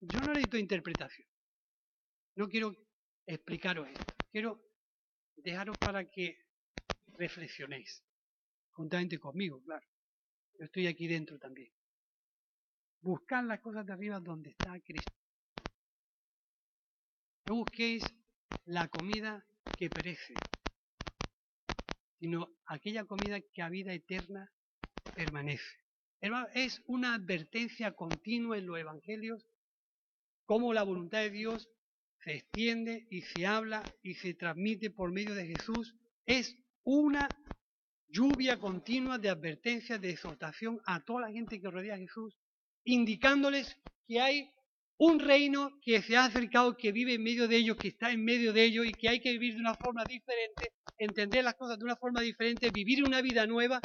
Yo 0.00 0.20
no 0.20 0.28
necesito 0.28 0.56
interpretación. 0.56 1.28
No 2.34 2.48
quiero 2.48 2.74
explicaros 3.26 3.88
esto. 3.88 4.14
Quiero 4.32 4.58
dejaros 5.36 5.76
para 5.76 6.08
que 6.08 6.46
reflexionéis. 7.08 8.02
Juntamente 8.70 9.18
conmigo, 9.18 9.62
claro. 9.62 9.86
Yo 10.58 10.64
estoy 10.64 10.86
aquí 10.86 11.06
dentro 11.06 11.38
también. 11.38 11.70
Buscar 13.02 13.44
las 13.44 13.60
cosas 13.60 13.84
de 13.84 13.92
arriba 13.92 14.18
donde 14.18 14.48
está 14.48 14.80
Cristo. 14.80 15.12
No 17.48 17.56
busquéis 17.56 18.02
la 18.64 18.88
comida 18.88 19.44
que 19.76 19.90
perece, 19.90 20.32
sino 22.18 22.48
aquella 22.66 23.04
comida 23.04 23.40
que 23.40 23.62
a 23.62 23.68
vida 23.68 23.92
eterna 23.92 24.50
permanece. 25.14 25.64
es 26.54 26.82
una 26.86 27.14
advertencia 27.14 27.92
continua 27.92 28.58
en 28.58 28.66
los 28.66 28.78
evangelios 28.78 29.46
cómo 30.44 30.72
la 30.72 30.82
voluntad 30.82 31.20
de 31.20 31.30
Dios 31.30 31.68
se 32.24 32.34
extiende 32.36 33.06
y 33.10 33.22
se 33.22 33.46
habla 33.46 33.88
y 34.02 34.14
se 34.14 34.34
transmite 34.34 34.90
por 34.90 35.12
medio 35.12 35.34
de 35.34 35.46
Jesús. 35.46 35.94
Es 36.26 36.56
una 36.82 37.36
lluvia 38.08 38.58
continua 38.58 39.18
de 39.18 39.28
advertencia, 39.28 39.98
de 39.98 40.10
exhortación 40.10 40.80
a 40.86 41.04
toda 41.04 41.22
la 41.22 41.32
gente 41.32 41.60
que 41.60 41.70
rodea 41.70 41.94
a 41.94 41.98
Jesús 41.98 42.36
indicándoles 42.84 43.76
que 44.06 44.20
hay 44.20 44.50
un 44.98 45.20
reino 45.20 45.78
que 45.80 46.02
se 46.02 46.16
ha 46.16 46.24
acercado, 46.24 46.76
que 46.76 46.92
vive 46.92 47.14
en 47.14 47.22
medio 47.22 47.46
de 47.46 47.56
ellos, 47.56 47.76
que 47.76 47.88
está 47.88 48.10
en 48.10 48.24
medio 48.24 48.52
de 48.52 48.64
ellos 48.64 48.84
y 48.84 48.94
que 48.94 49.08
hay 49.08 49.20
que 49.20 49.32
vivir 49.32 49.54
de 49.54 49.60
una 49.60 49.76
forma 49.76 50.04
diferente, 50.04 50.72
entender 50.98 51.44
las 51.44 51.54
cosas 51.54 51.78
de 51.78 51.84
una 51.84 51.96
forma 51.96 52.20
diferente, 52.20 52.70
vivir 52.70 53.04
una 53.04 53.22
vida 53.22 53.46
nueva. 53.46 53.82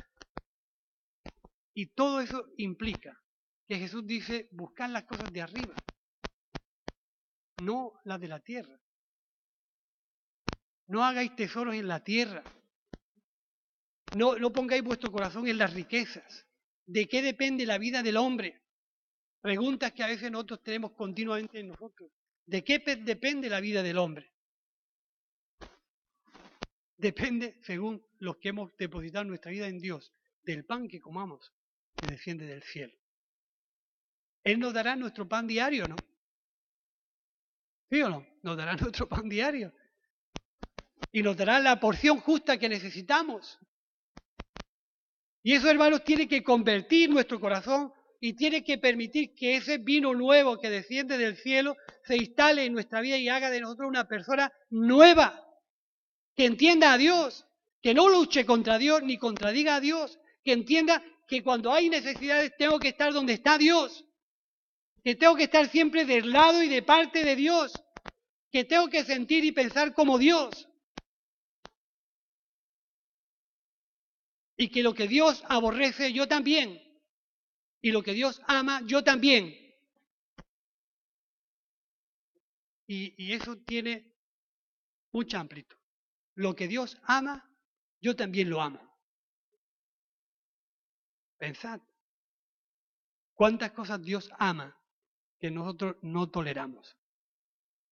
Y 1.76 1.88
todo 1.88 2.20
eso 2.20 2.46
implica 2.58 3.20
que 3.68 3.78
Jesús 3.78 4.06
dice, 4.06 4.50
buscar 4.52 4.90
las 4.90 5.04
cosas 5.04 5.32
de 5.32 5.42
arriba, 5.42 5.80
no 7.58 7.94
las 8.06 8.20
de 8.20 8.28
la 8.28 8.40
tierra. 8.40 8.80
No 10.88 11.04
hagáis 11.04 11.36
tesoros 11.36 11.76
en 11.76 11.88
la 11.88 12.04
tierra. 12.04 12.44
No, 14.16 14.36
no 14.38 14.52
pongáis 14.52 14.84
vuestro 14.84 15.12
corazón 15.12 15.48
en 15.48 15.58
las 15.58 15.74
riquezas. 15.74 16.48
¿De 16.86 17.08
qué 17.08 17.22
depende 17.22 17.66
la 17.66 17.78
vida 17.78 18.04
del 18.04 18.18
hombre? 18.18 18.63
Preguntas 19.44 19.92
que 19.92 20.02
a 20.02 20.08
veces 20.08 20.32
nosotros 20.32 20.64
tenemos 20.64 20.94
continuamente 20.94 21.60
en 21.60 21.68
nosotros. 21.68 22.10
¿De 22.46 22.64
qué 22.64 22.80
depende 22.80 23.50
la 23.50 23.60
vida 23.60 23.84
del 23.84 23.98
hombre? 23.98 24.32
Depende, 26.96 27.60
según 27.62 28.02
los 28.20 28.38
que 28.38 28.50
hemos 28.50 28.74
depositado 28.78 29.26
nuestra 29.26 29.52
vida 29.52 29.68
en 29.68 29.80
Dios, 29.80 30.14
del 30.44 30.64
pan 30.64 30.88
que 30.88 31.02
comamos, 31.02 31.52
que 31.98 32.08
desciende 32.08 32.46
del 32.46 32.64
cielo. 32.64 32.94
Él 34.46 34.60
nos 34.62 34.74
dará 34.74 34.96
nuestro 34.96 35.28
pan 35.28 35.46
diario, 35.46 35.90
¿no? 35.90 35.98
¿Sí 37.90 38.02
o 38.02 38.08
no? 38.08 38.26
Nos 38.44 38.56
dará 38.56 38.76
nuestro 38.78 39.10
pan 39.10 39.28
diario. 39.28 39.74
Y 41.12 41.22
nos 41.22 41.36
dará 41.36 41.60
la 41.60 41.82
porción 41.82 42.22
justa 42.22 42.58
que 42.58 42.70
necesitamos. 42.70 43.60
Y 45.44 45.52
eso, 45.52 45.70
hermanos, 45.70 46.06
tiene 46.06 46.30
que 46.30 46.42
convertir 46.42 47.10
nuestro 47.10 47.42
corazón 47.42 47.92
y 48.26 48.38
tiene 48.38 48.64
que 48.64 48.78
permitir 48.78 49.36
que 49.36 49.58
ese 49.58 49.80
vino 49.80 50.14
nuevo 50.14 50.58
que 50.58 50.70
desciende 50.70 51.18
del 51.18 51.36
cielo 51.36 51.76
se 52.06 52.16
instale 52.16 52.64
en 52.64 52.72
nuestra 52.72 53.02
vida 53.02 53.18
y 53.18 53.28
haga 53.28 53.50
de 53.50 53.60
nosotros 53.60 53.90
una 53.90 54.08
persona 54.08 54.50
nueva, 54.70 55.46
que 56.34 56.46
entienda 56.46 56.94
a 56.94 56.98
Dios, 56.98 57.46
que 57.82 57.94
no 57.94 58.08
luche 58.08 58.46
contra 58.46 58.78
Dios 58.78 59.04
ni 59.04 59.18
contradiga 59.18 59.76
a 59.76 59.82
Dios, 59.82 60.18
que 60.42 60.54
entienda 60.54 61.04
que 61.28 61.44
cuando 61.44 61.74
hay 61.74 61.90
necesidades 61.90 62.54
tengo 62.58 62.80
que 62.80 62.88
estar 62.88 63.12
donde 63.12 63.34
está 63.34 63.58
Dios, 63.58 64.06
que 65.04 65.16
tengo 65.16 65.36
que 65.36 65.44
estar 65.44 65.68
siempre 65.68 66.06
del 66.06 66.32
lado 66.32 66.64
y 66.64 66.70
de 66.70 66.82
parte 66.82 67.26
de 67.26 67.36
Dios, 67.36 67.74
que 68.50 68.64
tengo 68.64 68.88
que 68.88 69.04
sentir 69.04 69.44
y 69.44 69.52
pensar 69.52 69.94
como 69.94 70.18
Dios. 70.18 70.70
Y 74.56 74.70
que 74.70 74.82
lo 74.82 74.94
que 74.94 75.10
Dios 75.10 75.44
aborrece, 75.50 76.14
yo 76.14 76.26
también. 76.26 76.83
Y 77.84 77.92
lo 77.92 78.02
que 78.02 78.14
Dios 78.14 78.42
ama, 78.48 78.82
yo 78.86 79.04
también. 79.04 79.60
Y, 82.88 83.34
eso 83.34 83.58
tiene 83.58 84.16
mucha 85.12 85.42
amplitud. 85.42 85.78
Lo 86.36 86.56
que 86.56 86.70
Dios 86.70 86.98
ama, 87.04 87.54
yo 88.00 88.16
también 88.16 88.50
lo 88.50 88.62
amo. 88.62 88.80
Pensad, 91.38 91.82
¿cuántas 93.34 93.74
cosas 93.74 94.02
Dios 94.02 94.32
ama 94.40 94.80
que 95.38 95.52
nosotros 95.52 95.98
no 96.04 96.30
toleramos? 96.32 96.98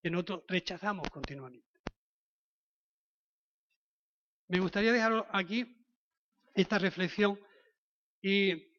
Que 0.01 0.09
nosotros 0.09 0.43
rechazamos 0.47 1.09
continuamente. 1.09 1.67
Me 4.47 4.61
gustaría 4.61 4.93
dejar 4.93 5.27
aquí 5.33 5.85
esta 6.53 6.79
reflexión 6.79 7.37
y 8.21 8.70